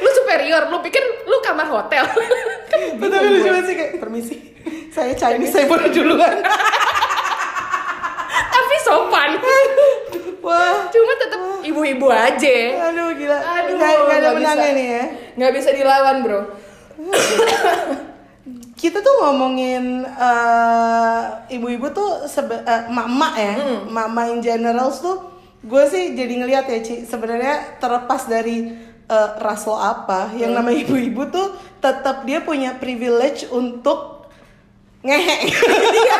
Lu 0.00 0.08
superior 0.16 0.72
lu 0.72 0.80
pikir 0.80 1.02
lu 1.28 1.36
kamar 1.44 1.68
hotel 1.68 2.08
Tapi 2.72 3.26
lucu 3.28 3.46
banget 3.46 3.64
sih 3.64 3.76
kayak 3.76 3.92
permisi. 3.98 4.36
Saya 4.88 5.12
Chinese, 5.12 5.50
saya 5.50 5.66
boleh 5.66 5.88
duluan. 5.88 6.36
tapi 8.52 8.74
sopan 8.80 9.30
Wah. 10.44 10.88
cuma 10.88 11.14
tetap 11.16 11.40
ibu-ibu 11.62 12.06
aja 12.08 12.56
Aduh 12.90 13.14
gila. 13.14 13.38
Aduh, 13.38 13.74
Nggak, 13.76 13.94
nggak 13.96 14.18
ada 14.18 14.30
menangnya 14.34 14.70
nih 14.72 14.86
ya. 14.90 15.04
nggak 15.34 15.52
bisa 15.54 15.68
dilawan 15.70 16.16
bro 16.20 16.40
Kita 18.74 18.98
tuh 18.98 19.14
ngomongin 19.16 20.02
eh, 20.02 21.22
ibu-ibu 21.52 21.86
tuh 21.88 22.26
sebe- 22.26 22.60
eh, 22.60 22.82
mama 22.88 23.30
ya, 23.32 23.54
mama 23.86 24.26
in 24.26 24.42
general 24.42 24.90
tuh 24.90 25.22
gue 25.62 25.84
sih 25.86 26.10
jadi 26.12 26.34
ngeliat 26.36 26.66
ya 26.66 26.82
Ci 26.82 27.06
sebenarnya 27.06 27.78
terlepas 27.78 28.26
dari 28.26 28.74
eh, 29.12 29.28
ras 29.36 29.68
lo 29.68 29.76
apa, 29.76 30.32
yang 30.32 30.56
namanya 30.56 30.88
ibu-ibu 30.88 31.28
tuh 31.28 31.52
tetap 31.84 32.24
dia 32.24 32.40
punya 32.40 32.72
privilege 32.80 33.44
untuk 33.52 34.24
ngehe. 35.04 35.36
Iya, 36.02 36.18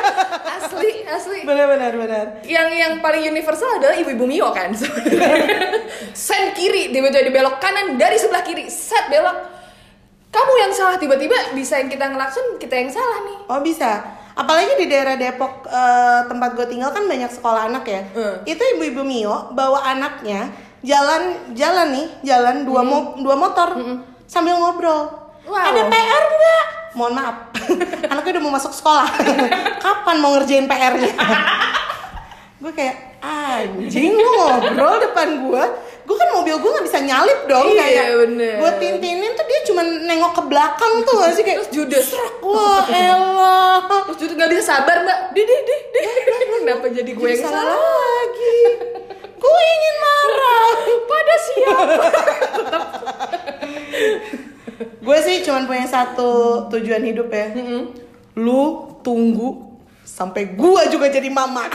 asli 0.62 0.90
asli 1.06 1.38
benar-benar 1.42 1.92
benar. 1.96 2.26
yang 2.46 2.68
yang 2.70 2.92
paling 3.00 3.24
universal 3.24 3.78
adalah 3.78 3.96
ibu-ibu 3.98 4.24
Mio 4.28 4.50
kan 4.54 4.70
sen 6.26 6.54
kiri 6.54 6.92
tiba-tiba 6.94 7.28
dibelok 7.28 7.56
kanan 7.58 7.98
dari 7.98 8.14
sebelah 8.18 8.42
kiri 8.46 8.66
set 8.70 9.10
belok 9.10 9.36
kamu 10.32 10.52
yang 10.64 10.72
salah 10.72 10.96
tiba-tiba 10.96 11.34
bisa 11.52 11.76
yang 11.82 11.90
kita 11.92 12.08
ngelakson 12.08 12.56
kita 12.56 12.74
yang 12.78 12.90
salah 12.90 13.18
nih 13.26 13.38
Oh 13.52 13.60
bisa. 13.60 14.00
Apalagi 14.32 14.80
di 14.80 14.86
daerah 14.88 15.20
Depok 15.20 15.68
eh, 15.68 16.20
tempat 16.24 16.56
gue 16.56 16.66
tinggal 16.72 16.88
kan 16.88 17.04
banyak 17.04 17.28
sekolah 17.28 17.68
anak 17.68 17.84
ya. 17.84 18.00
Hmm. 18.16 18.34
Itu 18.48 18.64
ibu-ibu 18.76 19.04
Mio 19.04 19.52
bawa 19.52 19.84
anaknya 19.92 20.48
jalan 20.82 21.22
jalan 21.54 21.86
nih 21.90 22.06
jalan 22.22 22.56
dua 22.62 22.82
mo- 22.82 23.14
dua 23.16 23.34
motor 23.34 23.78
sambil 24.26 24.58
ngobrol. 24.58 25.08
Wow. 25.42 25.58
Ada 25.58 25.82
PR 25.86 26.24
nggak? 26.28 26.64
Mohon 26.92 27.12
maaf, 27.16 27.36
anaknya 28.12 28.30
udah 28.36 28.42
mau 28.44 28.52
masuk 28.52 28.70
sekolah. 28.70 29.08
Kapan 29.84 30.16
mau 30.20 30.36
ngerjain 30.36 30.68
PR-nya? 30.68 31.10
gue 32.62 32.70
kayak 32.70 33.18
anjing 33.18 34.14
lu 34.14 34.30
ngobrol 34.38 35.02
depan 35.02 35.42
gue 35.42 35.64
gue 36.02 36.16
kan 36.18 36.30
mobil 36.30 36.54
gue 36.58 36.70
nggak 36.70 36.86
bisa 36.86 36.98
nyalip 37.02 37.40
dong. 37.46 37.66
Iya, 37.70 37.78
kayak 37.80 38.08
bener. 38.26 38.54
gue 38.58 38.70
tintinin 38.78 39.32
tuh 39.34 39.46
dia 39.46 39.60
cuma 39.66 39.82
nengok 39.82 40.32
ke 40.34 40.42
belakang 40.46 40.92
tuh 41.02 41.14
gak 41.22 41.32
sih? 41.34 41.42
Kayak 41.42 41.62
terus 41.62 41.70
judes. 41.72 42.06
Wah 42.42 42.86
elah. 42.86 43.78
Terus 44.10 44.18
judes 44.18 44.34
nggak 44.34 44.50
bisa 44.50 44.62
sabar 44.62 45.02
mbak. 45.02 45.18
Di 45.30 45.42
di 45.42 45.56
di 45.62 45.74
di 45.90 46.00
kenapa 46.60 46.86
jadi 46.86 47.10
gue 47.10 47.28
yang 47.28 47.42
salah? 47.42 47.78
lagi 47.78 48.58
gue 49.42 49.62
ingin 49.74 49.96
marah 49.98 50.70
pada 51.02 51.34
siapa? 51.42 52.06
Gue 55.02 55.18
sih 55.26 55.42
cuman 55.42 55.66
punya 55.66 55.86
satu 55.90 56.30
tujuan 56.70 57.02
hidup 57.02 57.28
ya. 57.34 57.50
Lu 58.38 58.94
tunggu 59.02 59.74
sampai 60.06 60.54
gue 60.54 60.82
juga 60.94 61.10
jadi 61.10 61.26
mama. 61.26 61.66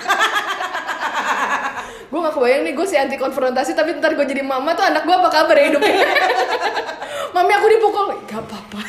Gue 2.08 2.24
gak 2.24 2.40
kebayang 2.40 2.64
nih 2.64 2.72
gue 2.72 2.88
si 2.88 2.96
anti 2.96 3.20
konfrontasi 3.20 3.76
tapi 3.76 4.00
ntar 4.00 4.16
gue 4.16 4.24
jadi 4.24 4.40
mama 4.40 4.72
tuh 4.80 4.88
anak 4.88 5.04
gue 5.04 5.12
apa 5.12 5.28
kabar 5.28 5.56
ya 5.60 5.66
hidupnya? 5.68 6.08
Mami 7.36 7.52
aku 7.52 7.68
dipukul. 7.68 8.16
Gak 8.32 8.42
apa-apa. 8.48 8.80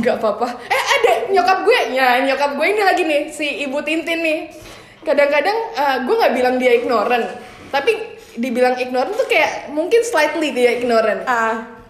Nggak 0.00 0.16
apa-apa. 0.16 0.48
Eh 0.72 0.82
ada 0.96 1.12
nyokap 1.28 1.58
gue. 1.68 1.80
Ya 1.92 2.24
nyokap 2.24 2.56
gue 2.56 2.66
ini 2.72 2.82
lagi 2.82 3.02
nih 3.04 3.22
si 3.28 3.46
ibu 3.68 3.84
Tintin 3.84 4.24
nih 4.24 4.38
kadang-kadang 5.04 5.58
eh, 5.76 5.96
gue 6.04 6.14
nggak 6.14 6.34
bilang 6.36 6.54
dia 6.60 6.72
ignorant 6.76 7.26
tapi 7.70 7.92
dibilang 8.36 8.76
ignorant 8.78 9.14
tuh 9.16 9.26
kayak 9.26 9.72
mungkin 9.72 10.00
slightly 10.06 10.52
dia 10.54 10.76
ignorant 10.78 11.24
ah 11.26 11.80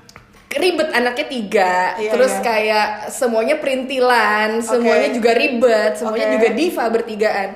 ribet 0.51 0.91
anaknya 0.91 1.27
tiga 1.31 1.75
Iya, 1.95 2.11
terus 2.11 2.35
iya. 2.35 2.43
kayak 2.43 2.89
semuanya 3.15 3.57
perintilan 3.63 4.59
semuanya 4.67 5.15
juga 5.15 5.31
ribet 5.39 5.93
semuanya 5.95 6.27
Oke. 6.27 6.35
juga 6.41 6.49
diva 6.59 6.85
bertigaan 6.91 7.51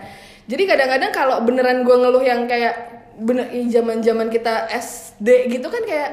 jadi 0.47 0.63
kadang-kadang 0.69 1.11
kalau 1.11 1.37
beneran 1.43 1.83
gue 1.83 1.97
ngeluh 1.97 2.23
yang 2.23 2.47
kayak 2.47 2.75
bener 3.19 3.51
zaman 3.71 3.99
zaman 4.03 4.29
kita 4.31 4.71
SD 4.75 5.51
gitu 5.59 5.67
kan 5.71 5.83
kayak 5.87 6.11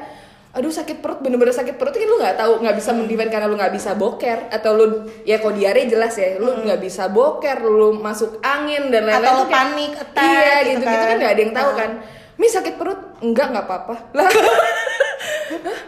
aduh 0.51 0.67
sakit 0.69 0.99
perut 0.99 1.19
bener-bener 1.19 1.51
sakit 1.51 1.75
perut. 1.75 1.91
Kan 1.91 2.03
lu 2.03 2.17
nggak 2.17 2.35
tahu 2.35 2.51
nggak 2.59 2.75
bisa 2.75 2.91
mendefend 2.91 3.29
karena 3.29 3.45
lu 3.45 3.55
nggak 3.55 3.71
bisa 3.71 3.91
boker. 3.93 4.39
Atau 4.49 4.71
lu 4.73 4.85
ya 5.23 5.37
kok 5.37 5.51
diare 5.51 5.85
jelas 5.85 6.11
ya 6.13 6.35
lu 6.35 6.59
nggak 6.59 6.77
bisa 6.77 7.07
boker 7.07 7.57
lu 7.61 7.95
masuk 7.95 8.39
angin 8.41 8.87
dan 8.87 9.03
lain-lain 9.03 9.23
Atau 9.23 9.35
lu 9.37 9.45
kayak- 9.45 9.55
panik 9.65 9.91
attack 9.95 10.23
iya 10.25 10.55
gitu 10.61 10.67
gitu 10.69 10.79
gitu 10.81 10.91
kan. 10.93 11.05
kan. 11.05 11.15
nggak 11.17 11.31
ada 11.31 11.41
yang 11.41 11.53
tahu 11.53 11.69
Ah. 11.69 11.77
kan. 11.77 11.91
Mi 12.35 12.47
sakit 12.47 12.73
perut? 12.75 12.99
Enggak 13.19 13.47
nggak 13.49 13.65
apa-apa. 13.65 13.95
Lah 14.17 14.27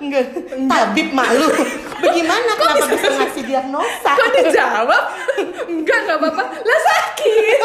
enggak 0.02 0.24
tabib 0.68 1.10
malu 1.16 1.48
bagaimana 2.02 2.52
kenapa 2.60 2.86
bisa 2.92 3.10
ngasih 3.10 3.44
diagnosa 3.48 4.12
Kok 4.14 4.30
dijawab? 4.40 5.04
Enggak, 5.68 5.98
enggak 6.06 6.18
apa-apa. 6.22 6.44
Lah 6.44 6.80
sakit. 6.80 7.60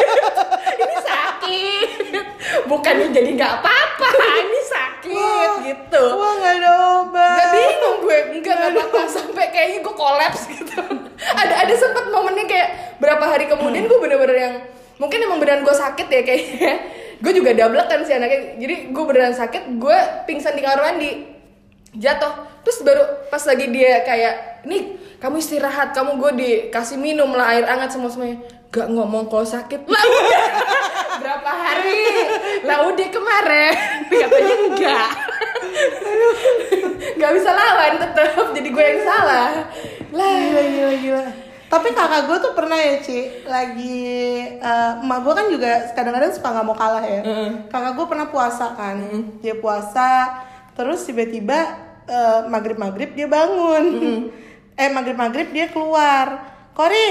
Ini 0.78 0.96
sakit. 1.02 2.24
Bukannya 2.66 3.06
jadi 3.12 3.30
enggak 3.36 3.52
apa-apa. 3.60 4.08
Ini 4.16 4.60
sakit 4.64 5.50
gitu. 5.68 6.02
wah 6.16 6.32
nggak 6.40 6.54
ada 6.60 6.72
obat 7.02 7.38
Gak 7.38 7.48
bingung 7.54 7.96
gue, 8.04 8.18
enggak 8.40 8.54
enggak 8.56 8.72
apa-apa 8.74 9.00
sampai 9.08 9.44
kayaknya 9.52 9.78
gue 9.84 9.94
kolaps 9.94 10.42
gitu. 10.48 10.80
ada 11.18 11.54
ada 11.66 11.74
sempet 11.74 12.04
momennya 12.10 12.46
kayak 12.48 12.68
berapa 13.02 13.24
hari 13.24 13.46
kemudian 13.50 13.86
gue 13.86 13.98
bener-bener 14.00 14.36
yang 14.36 14.54
mungkin 14.98 15.18
emang 15.22 15.38
beneran 15.38 15.62
gue 15.62 15.74
sakit 15.74 16.06
ya 16.10 16.22
kayaknya. 16.26 16.74
gue 17.18 17.32
juga 17.34 17.50
double 17.50 17.82
kan 17.90 18.00
si 18.06 18.14
anaknya 18.14 18.54
jadi 18.62 18.74
gue 18.94 19.04
beneran 19.04 19.34
sakit 19.34 19.62
gue 19.78 19.98
pingsan 20.30 20.54
di 20.54 20.62
kamar 20.62 20.80
mandi 20.86 21.37
jatuh. 21.98 22.46
Terus 22.62 22.78
baru 22.86 23.04
pas 23.28 23.42
lagi 23.42 23.66
dia 23.68 24.06
kayak 24.06 24.64
nih 24.64 24.82
kamu 25.18 25.42
istirahat 25.42 25.90
kamu 25.90 26.14
gue 26.16 26.32
dikasih 26.38 26.94
minum 26.94 27.34
lah 27.34 27.50
air 27.52 27.66
hangat 27.66 27.90
semua 27.90 28.08
semuanya. 28.08 28.38
Gak 28.70 28.86
ngomong 28.94 29.26
kalau 29.26 29.44
sakit. 29.44 29.84
Lah 29.84 30.02
udah. 30.08 30.44
Berapa 31.18 31.50
hari? 31.50 32.04
Lah 32.62 32.78
udah 32.86 33.08
kemarin. 33.10 33.74
Katanya 34.22 34.56
enggak. 34.70 35.10
Nggak 37.18 37.32
bisa 37.34 37.50
lawan 37.50 37.98
tetap 37.98 38.46
jadi 38.54 38.68
gue 38.70 38.84
yang 38.94 39.02
salah. 39.02 39.48
Lah. 40.14 40.38
Gila 40.38 40.62
gila 40.62 40.94
gila. 41.02 41.24
Tapi 41.68 41.92
kakak 41.92 42.22
gue 42.32 42.36
tuh 42.40 42.52
pernah 42.56 42.80
ya 42.80 42.96
Ci 43.04 43.44
lagi 43.44 44.00
eh, 44.56 44.92
emak 45.04 45.18
gue 45.20 45.34
kan 45.36 45.46
juga 45.52 45.72
kadang-kadang 45.92 46.32
suka 46.32 46.48
nggak 46.48 46.64
mau 46.64 46.76
kalah 46.78 47.04
ya. 47.04 47.20
Kakak 47.68 47.92
gue 47.92 48.06
pernah 48.08 48.26
puasa 48.32 48.72
kan, 48.72 48.96
dia 49.44 49.52
puasa, 49.52 50.32
terus 50.72 51.04
tiba-tiba 51.04 51.87
eh, 52.08 52.38
maghrib 52.48 52.80
maghrib 52.80 53.12
dia 53.12 53.28
bangun, 53.28 53.84
eh 54.74 54.88
maghrib 54.88 55.14
maghrib 55.20 55.48
dia 55.52 55.68
keluar, 55.68 56.26
Kori 56.72 57.08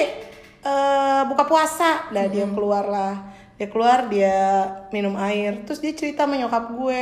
eh, 0.66 1.22
buka 1.30 1.46
puasa, 1.46 2.10
nah 2.10 2.26
dia 2.26 2.50
keluar 2.50 2.90
lah, 2.90 3.16
dia 3.56 3.68
keluar 3.70 4.10
dia 4.10 4.68
minum 4.90 5.14
air, 5.22 5.64
terus 5.64 5.78
dia 5.78 5.94
cerita 5.94 6.26
sama 6.26 6.36
nyokap 6.36 6.74
gue, 6.74 7.00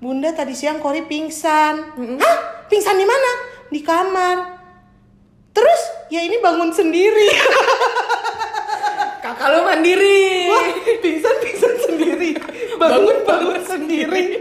Bunda 0.00 0.32
tadi 0.32 0.56
siang 0.56 0.80
Kori 0.80 1.04
pingsan, 1.04 1.74
hah? 2.16 2.36
Pingsan 2.72 2.96
di 2.96 3.04
mana? 3.04 3.30
Di 3.68 3.80
kamar. 3.84 4.38
Terus 5.52 5.82
ya 6.08 6.24
ini 6.24 6.40
bangun 6.40 6.72
sendiri. 6.72 7.28
kakak 9.24 9.48
lu 9.52 9.60
mandiri. 9.66 10.48
Wah, 10.48 10.66
pingsan 11.04 11.36
pingsan 11.44 11.74
sendiri. 11.84 12.30
Bangun 12.80 13.16
bangun 13.28 13.60
sendiri. 13.60 14.40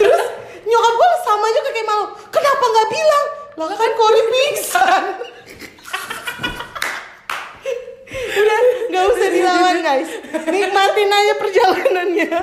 Terus 0.00 0.22
nyokap 0.66 0.94
gue 0.98 1.10
sama 1.22 1.44
aja 1.46 1.60
kayak 1.70 1.86
malu. 1.86 2.06
Kenapa 2.34 2.64
nggak 2.66 2.88
bilang? 2.90 3.26
Lah 3.56 3.68
kan 3.72 3.90
Kori 3.94 4.22
pingsan. 4.28 5.04
Udah 8.36 8.60
nggak 8.90 9.04
usah 9.14 9.28
dilawan 9.32 9.78
guys. 9.80 10.10
Nikmatin 10.50 11.10
aja 11.10 11.32
perjalanannya. 11.40 12.38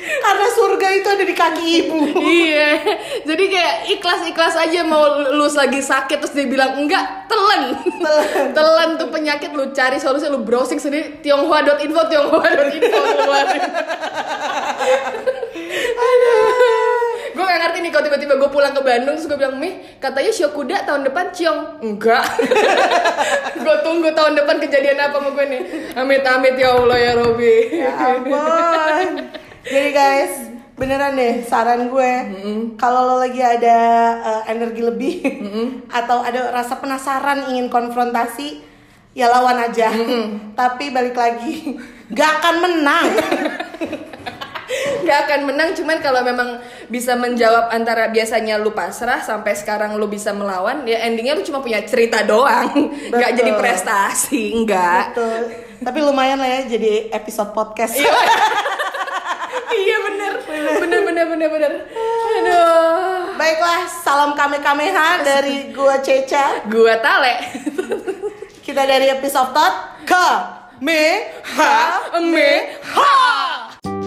Karena 0.00 0.46
surga 0.56 0.88
itu 0.96 1.08
ada 1.12 1.24
di 1.28 1.34
kaki 1.36 1.64
ibu. 1.84 1.98
iya 2.24 2.68
jadi 3.28 3.44
kayak 3.52 3.74
ikhlas 3.98 4.20
ikhlas 4.32 4.54
aja 4.56 4.80
mau 4.86 5.04
lu 5.32 5.44
lagi 5.50 5.80
sakit 5.84 6.24
terus 6.24 6.32
dia 6.32 6.48
bilang 6.48 6.80
enggak 6.80 7.28
telan 7.28 7.76
telan 8.56 8.96
tuh 8.96 9.12
penyakit 9.12 9.52
lu 9.52 9.68
cari 9.76 10.00
solusi 10.00 10.30
lu 10.30 10.40
browsing 10.40 10.80
sendiri 10.80 11.20
tionghoa.info 11.20 12.02
tionghoa.info 12.08 12.98
keluarin 13.18 13.62
gue 17.30 17.44
gak 17.46 17.60
ngerti 17.62 17.78
nih 17.80 17.90
kalau 17.94 18.04
tiba-tiba 18.10 18.34
gue 18.36 18.50
pulang 18.50 18.74
ke 18.74 18.82
Bandung 18.82 19.14
terus 19.14 19.30
gue 19.30 19.38
bilang 19.38 19.56
mih 19.56 19.80
katanya 20.02 20.32
Shokuda 20.34 20.76
tahun 20.82 21.06
depan 21.06 21.30
ciong 21.30 21.60
enggak 21.80 22.26
gue 23.62 23.76
tunggu 23.86 24.10
tahun 24.12 24.34
depan 24.34 24.56
kejadian 24.58 24.98
apa 24.98 25.16
sama 25.22 25.30
gue 25.32 25.46
nih 25.46 25.62
amit 25.94 26.26
amit 26.26 26.54
ya 26.58 26.74
Allah 26.74 26.98
ya 26.98 27.12
Robi 27.16 27.56
Ya 27.70 27.92
ampun. 27.96 29.30
Jadi 29.60 29.90
guys, 29.92 30.32
beneran 30.74 31.16
deh 31.16 31.44
saran 31.44 31.92
gue. 31.92 32.12
Kalau 32.80 33.00
lo 33.04 33.16
lagi 33.20 33.40
ada 33.44 33.78
eh, 34.20 34.42
energi 34.52 34.82
lebih 34.82 35.14
atau 35.88 36.24
ada 36.24 36.48
rasa 36.52 36.80
penasaran 36.80 37.52
ingin 37.52 37.68
konfrontasi, 37.68 38.64
ya 39.12 39.28
lawan 39.28 39.60
aja. 39.60 39.92
Tapi 40.56 40.92
balik 40.92 41.16
lagi, 41.16 41.76
gak 42.12 42.30
akan 42.40 42.54
menang. 42.64 43.06
nggak 45.04 45.20
akan 45.26 45.40
menang 45.48 45.70
cuman 45.76 45.98
kalau 45.98 46.20
memang 46.22 46.60
bisa 46.88 47.16
menjawab 47.16 47.72
antara 47.72 48.08
biasanya 48.08 48.60
lu 48.60 48.72
pasrah 48.72 49.20
sampai 49.20 49.56
sekarang 49.56 49.96
lu 49.96 50.06
bisa 50.06 50.30
melawan 50.30 50.84
ya 50.84 51.04
endingnya 51.04 51.36
lu 51.36 51.44
cuma 51.44 51.64
punya 51.64 51.82
cerita 51.84 52.22
doang. 52.24 52.92
Nggak 53.14 53.32
jadi 53.36 53.52
prestasi 53.56 54.54
enggak 54.54 55.16
Betul. 55.16 55.40
Tapi 55.80 55.98
lumayan 56.04 56.36
lah 56.36 56.48
ya 56.48 56.60
jadi 56.68 57.08
episode 57.08 57.56
podcast. 57.56 57.96
iya. 57.96 58.12
Bener. 60.10 60.32
Bener 60.80 61.00
bener 61.06 61.24
bener 61.30 61.48
bener. 61.48 61.72
Aduh. 62.36 63.32
Baiklah, 63.40 63.88
salam 63.88 64.36
kame 64.36 64.60
kameha 64.60 65.24
dari 65.24 65.72
gua 65.72 65.96
Ceca. 66.04 66.68
gua 66.68 67.00
tale. 67.00 67.40
Kita 68.60 68.84
dari 68.84 69.08
episode 69.08 69.56
tot 69.56 69.74
ke 70.04 70.28
me 70.80 71.04
ha 71.56 72.08
me 72.20 72.48
ha 72.96 73.99